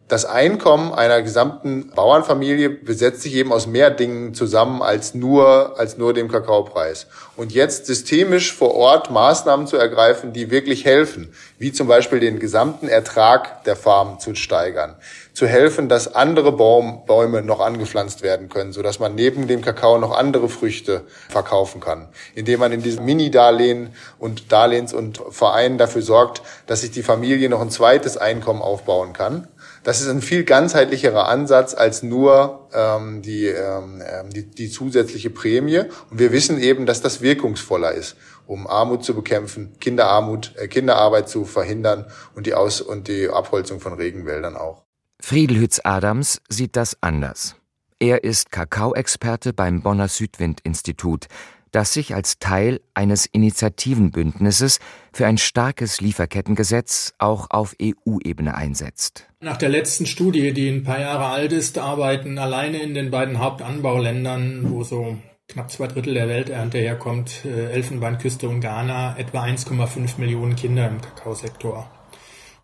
Das 0.09 0.25
Einkommen 0.25 0.91
einer 0.91 1.21
gesamten 1.21 1.91
Bauernfamilie 1.91 2.69
besetzt 2.69 3.21
sich 3.21 3.35
eben 3.35 3.53
aus 3.53 3.67
mehr 3.67 3.89
Dingen 3.89 4.33
zusammen 4.33 4.81
als 4.81 5.13
nur, 5.13 5.79
als 5.79 5.97
nur 5.97 6.13
dem 6.13 6.27
Kakaopreis. 6.27 7.07
Und 7.37 7.53
jetzt 7.53 7.85
systemisch 7.85 8.53
vor 8.53 8.73
Ort 8.73 9.11
Maßnahmen 9.11 9.65
zu 9.65 9.77
ergreifen, 9.77 10.33
die 10.33 10.51
wirklich 10.51 10.83
helfen, 10.83 11.31
wie 11.57 11.71
zum 11.71 11.87
Beispiel 11.87 12.19
den 12.19 12.39
gesamten 12.39 12.89
Ertrag 12.89 13.63
der 13.63 13.77
Farm 13.77 14.19
zu 14.19 14.35
steigern, 14.35 14.95
zu 15.39 15.47
helfen, 15.47 15.87
dass 15.87 16.13
andere 16.13 16.51
Baum, 16.51 17.05
Bäume 17.05 17.41
noch 17.41 17.61
angepflanzt 17.61 18.23
werden 18.23 18.49
können, 18.49 18.73
sodass 18.73 18.99
man 18.99 19.15
neben 19.15 19.47
dem 19.47 19.61
Kakao 19.61 19.97
noch 19.97 20.11
andere 20.11 20.49
Früchte 20.49 21.05
verkaufen 21.29 21.79
kann, 21.79 22.09
indem 22.35 22.59
man 22.59 22.73
in 22.73 22.81
diesen 22.81 23.05
Mini-Darlehen 23.05 23.93
und 24.17 24.51
Darlehens- 24.51 24.93
und 24.93 25.21
Vereinen 25.29 25.77
dafür 25.77 26.01
sorgt, 26.01 26.41
dass 26.67 26.81
sich 26.81 26.91
die 26.91 27.03
Familie 27.03 27.47
noch 27.47 27.61
ein 27.61 27.69
zweites 27.69 28.17
Einkommen 28.17 28.61
aufbauen 28.61 29.13
kann. 29.13 29.47
Das 29.85 30.01
ist 30.01 30.09
ein 30.09 30.21
viel 30.21 30.43
ganzheitlicherer 30.43 31.29
Ansatz 31.29 31.73
als 31.73 32.03
nur 32.03 32.67
ähm, 32.73 33.21
die, 33.21 33.45
ähm, 33.45 34.03
ähm 34.05 34.29
die, 34.31 34.43
die 34.43 34.69
zusätzliche 34.69 35.29
Prämie. 35.29 35.83
Und 36.09 36.19
wir 36.19 36.33
wissen 36.33 36.59
eben, 36.59 36.85
dass 36.85 37.01
das 37.01 37.21
wirkungsvoller 37.21 37.93
ist, 37.93 38.17
um 38.45 38.67
Armut 38.67 39.05
zu 39.05 39.15
bekämpfen, 39.15 39.77
Kinderarmut, 39.79 40.51
äh, 40.57 40.67
Kinderarbeit 40.67 41.29
zu 41.29 41.45
verhindern 41.45 42.07
und 42.35 42.45
die 42.45 42.55
Aus- 42.55 42.81
und 42.81 43.07
die 43.07 43.29
Abholzung 43.29 43.79
von 43.79 43.93
Regenwäldern 43.93 44.57
auch. 44.57 44.88
Friedelhütz 45.21 45.81
Adams 45.83 46.41
sieht 46.49 46.75
das 46.75 46.97
anders. 47.01 47.55
Er 47.99 48.23
ist 48.23 48.51
Kakaoexperte 48.51 49.53
beim 49.53 49.81
Bonner 49.81 50.07
Südwind-Institut, 50.07 51.27
das 51.71 51.93
sich 51.93 52.15
als 52.15 52.39
Teil 52.39 52.79
eines 52.93 53.25
Initiativenbündnisses 53.25 54.79
für 55.11 55.27
ein 55.27 55.37
starkes 55.37 56.01
Lieferkettengesetz 56.01 57.13
auch 57.17 57.47
auf 57.49 57.75
EU-Ebene 57.81 58.55
einsetzt. 58.55 59.27
Nach 59.41 59.57
der 59.57 59.69
letzten 59.69 60.05
Studie, 60.05 60.53
die 60.53 60.69
ein 60.69 60.83
paar 60.83 60.99
Jahre 60.99 61.25
alt 61.25 61.51
ist, 61.51 61.77
arbeiten 61.77 62.39
alleine 62.39 62.81
in 62.81 62.93
den 62.93 63.11
beiden 63.11 63.39
Hauptanbauländern, 63.39 64.71
wo 64.71 64.83
so 64.83 65.17
knapp 65.49 65.69
zwei 65.69 65.87
Drittel 65.87 66.13
der 66.13 66.29
Welternte 66.29 66.77
herkommt, 66.77 67.45
äh, 67.45 67.71
Elfenbeinküste 67.71 68.47
und 68.47 68.61
Ghana, 68.61 69.17
etwa 69.17 69.43
1,5 69.43 70.17
Millionen 70.19 70.55
Kinder 70.55 70.87
im 70.87 71.01
Kakaosektor. 71.01 71.91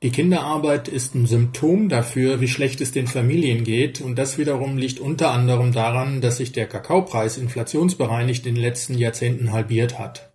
Die 0.06 0.12
Kinderarbeit 0.12 0.88
ist 0.88 1.15
ein 1.15 1.26
Symptom 1.26 1.89
dafür, 1.89 2.39
wie 2.39 2.48
schlecht 2.48 2.80
es 2.80 2.91
den 2.91 3.08
Familien 3.08 3.63
geht, 3.63 4.02
und 4.02 4.20
das 4.20 4.38
wiederum 4.38 4.78
liegt 4.78 5.00
unter 5.00 5.32
anderem 5.32 5.72
daran, 5.72 6.22
dass 6.22 6.38
sich 6.38 6.52
der 6.52 6.68
Kakaopreis 6.68 7.39
inflationsbereinigt 7.39 8.46
in 8.46 8.54
den 8.54 8.62
letzten 8.62 9.00
Jahrzehnten 9.00 9.52
halbiert 9.52 9.98
hat. 9.98 10.32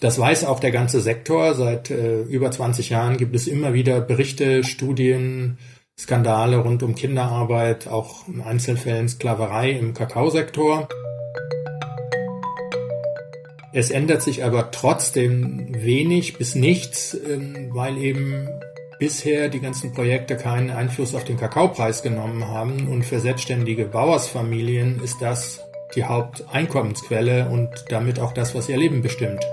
Das 0.00 0.18
weiß 0.18 0.46
auch 0.46 0.58
der 0.58 0.72
ganze 0.72 1.00
Sektor. 1.00 1.54
Seit 1.54 1.92
äh, 1.92 2.22
über 2.22 2.50
20 2.50 2.90
Jahren 2.90 3.16
gibt 3.16 3.36
es 3.36 3.46
immer 3.46 3.72
wieder 3.72 4.00
Berichte, 4.00 4.64
Studien, 4.64 5.58
Skandale 5.96 6.56
rund 6.56 6.82
um 6.82 6.96
Kinderarbeit, 6.96 7.86
auch 7.86 8.26
in 8.26 8.40
Einzelfällen 8.40 9.08
Sklaverei 9.08 9.70
im 9.70 9.94
Kakaosektor. 9.94 10.88
Es 13.72 13.92
ändert 13.92 14.22
sich 14.22 14.42
aber 14.42 14.72
trotzdem 14.72 15.68
wenig 15.70 16.36
bis 16.36 16.56
nichts, 16.56 17.14
ähm, 17.14 17.70
weil 17.72 17.96
eben 17.96 18.48
bisher 19.04 19.50
die 19.50 19.60
ganzen 19.60 19.92
Projekte 19.92 20.34
keinen 20.34 20.70
Einfluss 20.70 21.14
auf 21.14 21.24
den 21.24 21.36
Kakaopreis 21.36 22.02
genommen 22.02 22.48
haben 22.48 22.88
und 22.88 23.04
für 23.04 23.20
selbstständige 23.20 23.84
Bauersfamilien 23.84 24.98
ist 25.04 25.20
das 25.20 25.60
die 25.94 26.04
Haupteinkommensquelle 26.04 27.50
und 27.50 27.68
damit 27.90 28.18
auch 28.18 28.32
das, 28.32 28.54
was 28.54 28.70
ihr 28.70 28.78
Leben 28.78 29.02
bestimmt. 29.02 29.44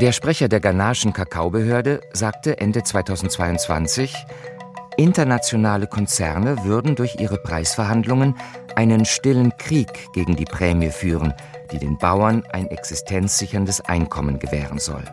Der 0.00 0.12
Sprecher 0.12 0.48
der 0.48 0.60
ghanaischen 0.60 1.12
Kakaobehörde 1.12 2.00
sagte 2.14 2.58
Ende 2.58 2.82
2022, 2.82 4.14
internationale 4.96 5.86
Konzerne 5.86 6.64
würden 6.64 6.94
durch 6.94 7.16
ihre 7.20 7.36
Preisverhandlungen 7.36 8.36
einen 8.74 9.04
stillen 9.04 9.54
Krieg 9.58 10.08
gegen 10.14 10.34
die 10.34 10.46
Prämie 10.46 10.88
führen, 10.88 11.34
die 11.72 11.78
den 11.78 11.98
Bauern 11.98 12.42
ein 12.52 12.68
existenzsicherndes 12.68 13.82
Einkommen 13.82 14.38
gewähren 14.38 14.78
soll. 14.78 15.04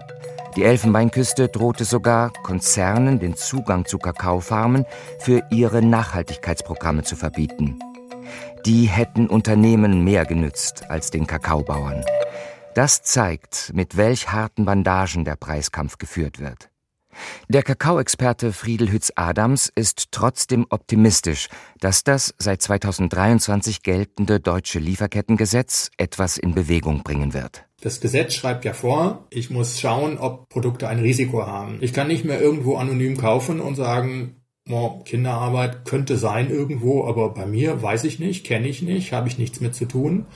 Die 0.55 0.63
Elfenbeinküste 0.63 1.47
drohte 1.49 1.83
sogar, 1.83 2.31
Konzernen 2.43 3.19
den 3.19 3.35
Zugang 3.35 3.85
zu 3.85 3.97
Kakaofarmen 3.97 4.85
für 5.19 5.41
ihre 5.49 5.81
Nachhaltigkeitsprogramme 5.81 7.03
zu 7.03 7.15
verbieten. 7.15 7.79
Die 8.65 8.85
hätten 8.85 9.27
Unternehmen 9.27 10.03
mehr 10.03 10.25
genützt 10.25 10.89
als 10.89 11.09
den 11.09 11.25
Kakaobauern. 11.25 12.05
Das 12.75 13.01
zeigt, 13.01 13.71
mit 13.73 13.97
welch 13.97 14.31
harten 14.31 14.65
Bandagen 14.65 15.25
der 15.25 15.35
Preiskampf 15.35 15.97
geführt 15.97 16.39
wird. 16.39 16.69
Der 17.47 17.63
Kakaoexperte 17.63 18.53
Friedel 18.53 18.91
Hütz-Adams 18.91 19.71
ist 19.75 20.11
trotzdem 20.11 20.65
optimistisch, 20.69 21.49
dass 21.79 22.03
das 22.03 22.33
seit 22.37 22.61
2023 22.61 23.83
geltende 23.83 24.39
deutsche 24.39 24.79
Lieferkettengesetz 24.79 25.91
etwas 25.97 26.37
in 26.37 26.53
Bewegung 26.53 27.03
bringen 27.03 27.33
wird. 27.33 27.65
Das 27.81 27.99
Gesetz 27.99 28.33
schreibt 28.33 28.63
ja 28.63 28.73
vor, 28.73 29.27
ich 29.29 29.49
muss 29.49 29.79
schauen, 29.79 30.17
ob 30.17 30.47
Produkte 30.47 30.87
ein 30.87 30.99
Risiko 30.99 31.45
haben. 31.45 31.79
Ich 31.81 31.91
kann 31.91 32.07
nicht 32.07 32.23
mehr 32.23 32.39
irgendwo 32.39 32.77
anonym 32.77 33.17
kaufen 33.17 33.59
und 33.59 33.75
sagen, 33.75 34.37
oh, 34.69 35.01
Kinderarbeit 35.03 35.85
könnte 35.85 36.17
sein 36.17 36.49
irgendwo, 36.49 37.05
aber 37.05 37.33
bei 37.33 37.45
mir 37.45 37.81
weiß 37.81 38.05
ich 38.05 38.19
nicht, 38.19 38.45
kenne 38.45 38.67
ich 38.67 38.81
nicht, 38.81 39.11
habe 39.11 39.27
ich 39.27 39.37
nichts 39.37 39.59
mit 39.59 39.75
zu 39.75 39.85
tun. 39.85 40.27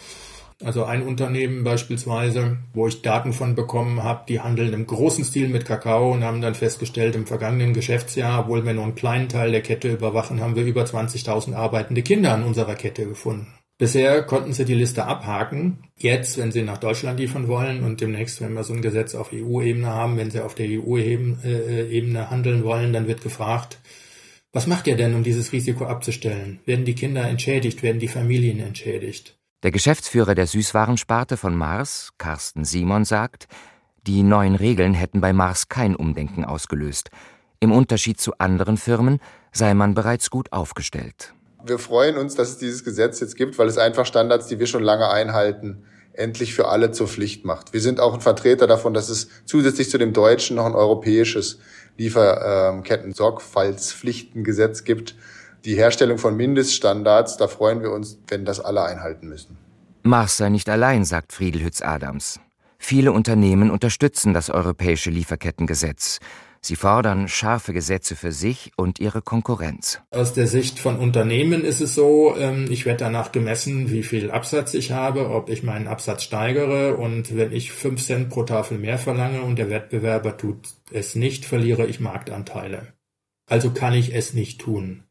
Also 0.64 0.86
ein 0.86 1.04
Unternehmen 1.04 1.64
beispielsweise, 1.64 2.58
wo 2.74 2.88
ich 2.88 3.04
Daten 3.04 3.32
von 3.32 3.54
bekommen 3.54 4.04
habe, 4.04 4.26
die 4.28 4.40
handeln 4.40 4.74
im 4.74 4.88
großen 4.88 5.24
Stil 5.24 5.50
mit 5.50 5.66
Kakao 5.66 6.12
und 6.12 6.24
haben 6.24 6.42
dann 6.42 6.56
festgestellt, 6.56 7.16
im 7.16 7.28
vergangenen 7.28 7.74
Geschäftsjahr, 7.74 8.40
obwohl 8.40 8.66
wir 8.66 8.74
nur 8.74 8.84
einen 8.84 8.96
kleinen 8.96 9.30
Teil 9.30 9.52
der 9.52 9.62
Kette 9.62 9.94
überwachen, 9.94 10.42
haben 10.42 10.56
wir 10.56 10.66
über 10.66 10.84
20.000 10.84 11.54
arbeitende 11.54 12.02
Kinder 12.02 12.34
an 12.34 12.44
unserer 12.44 12.74
Kette 12.74 13.06
gefunden. 13.06 13.48
Bisher 13.78 14.24
konnten 14.24 14.54
sie 14.54 14.66
die 14.66 14.74
Liste 14.74 15.06
abhaken. 15.06 15.84
Jetzt, 16.00 16.40
wenn 16.40 16.52
sie 16.52 16.64
nach 16.64 16.80
Deutschland 16.80 17.20
liefern 17.20 17.48
wollen 17.48 17.84
und 17.84 18.02
demnächst, 18.02 18.42
wenn 18.42 18.54
wir 18.54 18.64
so 18.64 18.74
ein 18.74 18.82
Gesetz 18.82 19.14
auf 19.14 19.32
EU-Ebene 19.32 19.88
haben, 19.88 20.18
wenn 20.18 20.32
sie 20.32 20.44
auf 20.44 20.56
der 20.56 20.68
EU-Ebene 20.68 21.38
äh, 21.44 22.26
handeln 22.32 22.64
wollen, 22.64 22.94
dann 22.94 23.08
wird 23.08 23.22
gefragt, 23.22 23.78
was 24.52 24.66
macht 24.66 24.88
ihr 24.88 24.96
denn, 24.96 25.14
um 25.14 25.22
dieses 25.22 25.54
Risiko 25.54 25.86
abzustellen? 25.86 26.60
Werden 26.66 26.86
die 26.86 26.96
Kinder 26.96 27.28
entschädigt? 27.28 27.84
Werden 27.84 28.00
die 28.00 28.08
Familien 28.08 28.60
entschädigt? 28.60 29.37
Der 29.64 29.72
Geschäftsführer 29.72 30.36
der 30.36 30.46
Süßwarensparte 30.46 31.36
von 31.36 31.56
Mars, 31.56 32.12
Carsten 32.20 32.64
Simon, 32.64 33.06
sagt, 33.06 33.48
die 34.06 34.22
neuen 34.22 34.54
Regeln 34.54 34.94
hätten 34.94 35.20
bei 35.20 35.34
Mars 35.34 35.68
kein 35.68 35.96
Umdenken 35.96 36.46
ausgelöst. 36.46 37.10
Im 37.60 37.72
Unterschied 37.72 38.22
zu 38.22 38.38
anderen 38.38 38.78
Firmen 38.78 39.20
sei 39.52 39.74
man 39.74 39.96
bereits 39.96 40.30
gut 40.30 40.52
aufgestellt. 40.52 41.34
Wir 41.66 41.80
freuen 41.80 42.18
uns, 42.18 42.36
dass 42.36 42.50
es 42.50 42.60
dieses 42.60 42.84
Gesetz 42.84 43.20
jetzt 43.20 43.36
gibt, 43.36 43.58
weil 43.58 43.68
es 43.68 43.80
einfach 43.80 44.06
Standards, 44.06 44.46
die 44.46 44.60
wir 44.60 44.68
schon 44.68 44.84
lange 44.84 45.10
einhalten, 45.10 45.86
endlich 46.14 46.54
für 46.54 46.68
alle 46.68 46.92
zur 46.92 47.08
Pflicht 47.08 47.44
macht. 47.44 47.74
Wir 47.74 47.82
sind 47.82 48.00
auch 48.00 48.14
ein 48.14 48.22
Vertreter 48.22 48.68
davon, 48.68 48.94
dass 48.94 49.10
es 49.10 49.28
zusätzlich 49.46 49.90
zu 49.90 49.98
dem 49.98 50.14
deutschen 50.14 50.58
noch 50.58 50.68
ein 50.68 50.76
europäisches 50.76 51.58
Lieferketten-Sorgfaltspflichtengesetz 51.98 54.84
gibt. 54.84 55.16
Die 55.66 55.76
Herstellung 55.76 56.18
von 56.18 56.36
Mindeststandards, 56.36 57.38
da 57.38 57.48
freuen 57.48 57.82
wir 57.82 57.92
uns, 57.92 58.20
wenn 58.28 58.46
das 58.46 58.60
alle 58.60 58.84
einhalten 58.84 59.28
müssen. 59.28 59.58
Mars 60.04 60.38
sei 60.38 60.50
nicht 60.50 60.70
allein, 60.70 61.04
sagt 61.04 61.34
Friedelhütz 61.34 61.82
Adams. 61.82 62.40
Viele 62.80 63.12
Unternehmen 63.12 63.72
unterstützen 63.72 64.34
das 64.34 64.50
europäische 64.50 65.10
Lieferkettengesetz. 65.10 66.20
Sie 66.62 66.76
fordern 66.76 67.28
scharfe 67.28 67.72
Gesetze 67.72 68.16
für 68.16 68.32
sich 68.32 68.72
und 68.78 69.00
ihre 69.00 69.22
Konkurrenz. 69.22 70.02
Aus 70.12 70.34
der 70.34 70.48
Sicht 70.48 70.80
von 70.80 70.98
Unternehmen 70.98 71.64
ist 71.64 71.82
es 71.82 71.96
so, 71.96 72.36
ähm, 72.38 72.68
ich 72.70 72.86
werde 72.86 73.06
danach 73.06 73.32
gemessen, 73.32 73.92
wie 73.92 74.04
viel 74.04 74.32
Absatz 74.32 74.74
ich 74.74 74.92
habe, 74.92 75.30
ob 75.30 75.50
ich 75.50 75.64
meinen 75.64 75.88
Absatz 75.88 76.24
steigere 76.24 76.98
und 76.98 77.36
wenn 77.36 77.52
ich 77.52 77.72
5 77.72 78.04
Cent 78.04 78.30
pro 78.30 78.44
Tafel 78.44 78.78
mehr 78.80 78.98
verlange 78.98 79.44
und 79.44 79.58
der 79.58 79.70
Wettbewerber 79.70 80.38
tut 80.38 80.68
es 80.92 81.16
nicht, 81.16 81.46
verliere 81.46 81.86
ich 81.86 82.00
Marktanteile. 82.00 82.94
Also 83.50 83.72
kann 83.72 83.94
ich 83.94 84.14
es 84.14 84.34
nicht 84.34 84.60
tun. 84.60 85.07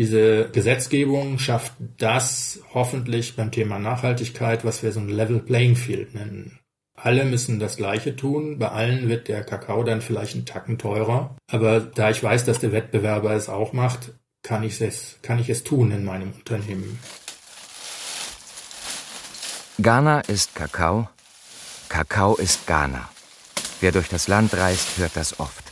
Diese 0.00 0.48
Gesetzgebung 0.48 1.38
schafft 1.38 1.74
das 1.98 2.60
hoffentlich 2.72 3.36
beim 3.36 3.50
Thema 3.50 3.78
Nachhaltigkeit, 3.78 4.64
was 4.64 4.82
wir 4.82 4.92
so 4.92 5.00
ein 5.00 5.10
Level 5.10 5.40
Playing 5.40 5.76
Field 5.76 6.14
nennen. 6.14 6.58
Alle 6.94 7.26
müssen 7.26 7.60
das 7.60 7.76
Gleiche 7.76 8.16
tun. 8.16 8.58
Bei 8.58 8.70
allen 8.70 9.10
wird 9.10 9.28
der 9.28 9.44
Kakao 9.44 9.84
dann 9.84 10.00
vielleicht 10.00 10.36
einen 10.36 10.46
Tacken 10.46 10.78
teurer. 10.78 11.36
Aber 11.52 11.80
da 11.80 12.08
ich 12.08 12.22
weiß, 12.22 12.46
dass 12.46 12.60
der 12.60 12.72
Wettbewerber 12.72 13.32
es 13.32 13.50
auch 13.50 13.74
macht, 13.74 14.14
kann 14.42 14.62
ich 14.62 14.80
es, 14.80 15.18
kann 15.20 15.38
ich 15.38 15.50
es 15.50 15.64
tun 15.64 15.90
in 15.90 16.06
meinem 16.06 16.32
Unternehmen. 16.32 16.98
Ghana 19.82 20.20
ist 20.20 20.54
Kakao, 20.54 21.10
Kakao 21.90 22.36
ist 22.36 22.66
Ghana. 22.66 23.10
Wer 23.82 23.92
durch 23.92 24.08
das 24.08 24.28
Land 24.28 24.56
reist, 24.56 24.96
hört 24.96 25.14
das 25.14 25.38
oft. 25.38 25.69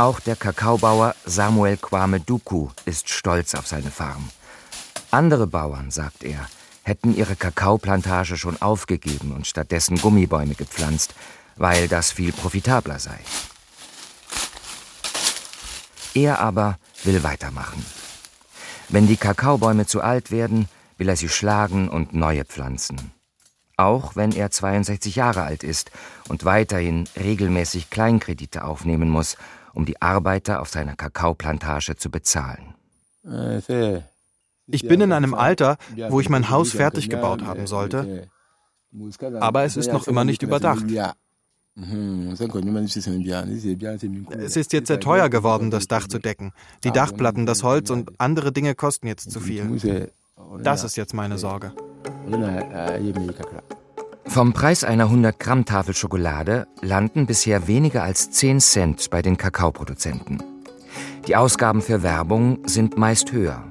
Auch 0.00 0.18
der 0.18 0.34
Kakaobauer 0.34 1.14
Samuel 1.26 1.76
Kwame 1.76 2.20
Duku 2.20 2.70
ist 2.86 3.10
stolz 3.10 3.54
auf 3.54 3.66
seine 3.66 3.90
Farm. 3.90 4.30
Andere 5.10 5.46
Bauern, 5.46 5.90
sagt 5.90 6.24
er, 6.24 6.48
hätten 6.84 7.14
ihre 7.14 7.36
Kakaoplantage 7.36 8.38
schon 8.38 8.62
aufgegeben 8.62 9.32
und 9.32 9.46
stattdessen 9.46 9.98
Gummibäume 9.98 10.54
gepflanzt, 10.54 11.14
weil 11.56 11.86
das 11.86 12.12
viel 12.12 12.32
profitabler 12.32 12.98
sei. 12.98 13.18
Er 16.14 16.38
aber 16.38 16.78
will 17.04 17.22
weitermachen. 17.22 17.84
Wenn 18.88 19.06
die 19.06 19.18
Kakaobäume 19.18 19.84
zu 19.84 20.00
alt 20.00 20.30
werden, 20.30 20.70
will 20.96 21.10
er 21.10 21.16
sie 21.16 21.28
schlagen 21.28 21.90
und 21.90 22.14
neue 22.14 22.46
pflanzen. 22.46 23.12
Auch 23.76 24.16
wenn 24.16 24.32
er 24.32 24.50
62 24.50 25.16
Jahre 25.16 25.42
alt 25.42 25.62
ist 25.62 25.90
und 26.28 26.46
weiterhin 26.46 27.06
regelmäßig 27.18 27.90
Kleinkredite 27.90 28.64
aufnehmen 28.64 29.10
muss, 29.10 29.36
um 29.74 29.84
die 29.84 30.00
Arbeiter 30.00 30.60
auf 30.60 30.68
seiner 30.68 30.96
Kakaoplantage 30.96 31.96
zu 31.96 32.10
bezahlen. 32.10 32.74
Ich 34.66 34.86
bin 34.86 35.00
in 35.00 35.12
einem 35.12 35.34
Alter, 35.34 35.76
wo 36.08 36.20
ich 36.20 36.28
mein 36.28 36.50
Haus 36.50 36.72
fertig 36.72 37.10
gebaut 37.10 37.42
haben 37.42 37.66
sollte, 37.66 38.28
aber 39.40 39.64
es 39.64 39.76
ist 39.76 39.92
noch 39.92 40.06
immer 40.06 40.24
nicht 40.24 40.42
überdacht. 40.42 40.84
Es 44.30 44.56
ist 44.56 44.72
jetzt 44.72 44.88
sehr 44.88 45.00
teuer 45.00 45.28
geworden, 45.28 45.70
das 45.70 45.86
Dach 45.86 46.08
zu 46.08 46.18
decken. 46.18 46.52
Die 46.84 46.90
Dachplatten, 46.90 47.46
das 47.46 47.62
Holz 47.62 47.90
und 47.90 48.10
andere 48.18 48.52
Dinge 48.52 48.74
kosten 48.74 49.06
jetzt 49.06 49.30
zu 49.30 49.40
viel. 49.40 50.10
Das 50.62 50.84
ist 50.84 50.96
jetzt 50.96 51.14
meine 51.14 51.38
Sorge. 51.38 51.72
Vom 54.30 54.52
Preis 54.52 54.84
einer 54.84 55.08
100-Gramm-Tafel 55.08 55.92
Schokolade 55.92 56.68
landen 56.82 57.26
bisher 57.26 57.66
weniger 57.66 58.04
als 58.04 58.30
10 58.30 58.60
Cent 58.60 59.10
bei 59.10 59.22
den 59.22 59.36
Kakaoproduzenten. 59.36 60.40
Die 61.26 61.34
Ausgaben 61.34 61.82
für 61.82 62.04
Werbung 62.04 62.60
sind 62.64 62.96
meist 62.96 63.32
höher. 63.32 63.64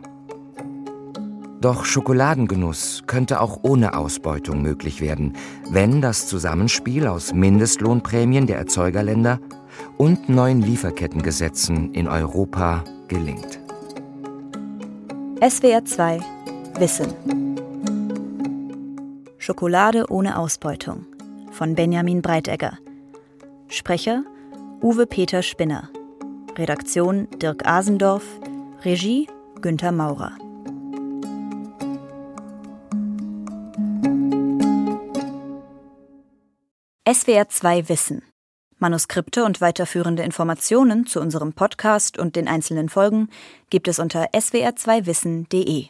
Doch 1.62 1.86
Schokoladengenuss 1.86 3.04
könnte 3.08 3.39
auch 3.39 3.60
ohne 3.62 3.93
Ausbeutung 3.93 4.62
möglich 4.62 5.00
werden, 5.00 5.38
wenn 5.69 6.02
das 6.02 6.28
Zusammenspiel 6.28 7.08
aus 7.08 7.34
Mindestlohnprämien 7.34 8.45
der 8.45 8.58
Erzeugerländer 8.58 9.39
und 9.98 10.28
neuen 10.28 10.62
Lieferkettengesetzen 10.62 11.93
in 11.93 12.10
Europa 12.10 12.84
gelingt. 13.08 13.62
SWR 15.41 15.86
2 15.86 16.19
Wissen 16.80 17.13
Schokolade 19.49 20.05
ohne 20.12 20.38
Ausbeutung. 20.38 21.07
Von 21.49 21.73
Benjamin 21.73 22.21
Breitegger. 22.21 22.77
Sprecher 23.67 24.23
Uwe 24.79 25.07
Peter 25.07 25.41
Spinner. 25.41 25.89
Redaktion 26.55 27.27
Dirk 27.41 27.65
Asendorf. 27.65 28.23
Regie 28.85 29.27
Günther 29.59 29.91
Maurer. 29.91 30.33
SWR 37.12 37.49
2 37.49 37.89
Wissen. 37.89 38.21
Manuskripte 38.77 39.45
und 39.45 39.62
weiterführende 39.62 40.21
Informationen 40.21 41.07
zu 41.07 41.19
unserem 41.19 41.53
Podcast 41.53 42.19
und 42.19 42.35
den 42.35 42.47
einzelnen 42.47 42.88
Folgen 42.88 43.29
gibt 43.71 43.88
es 43.88 43.97
unter 43.97 44.29
swr2wissen.de. 44.29 45.88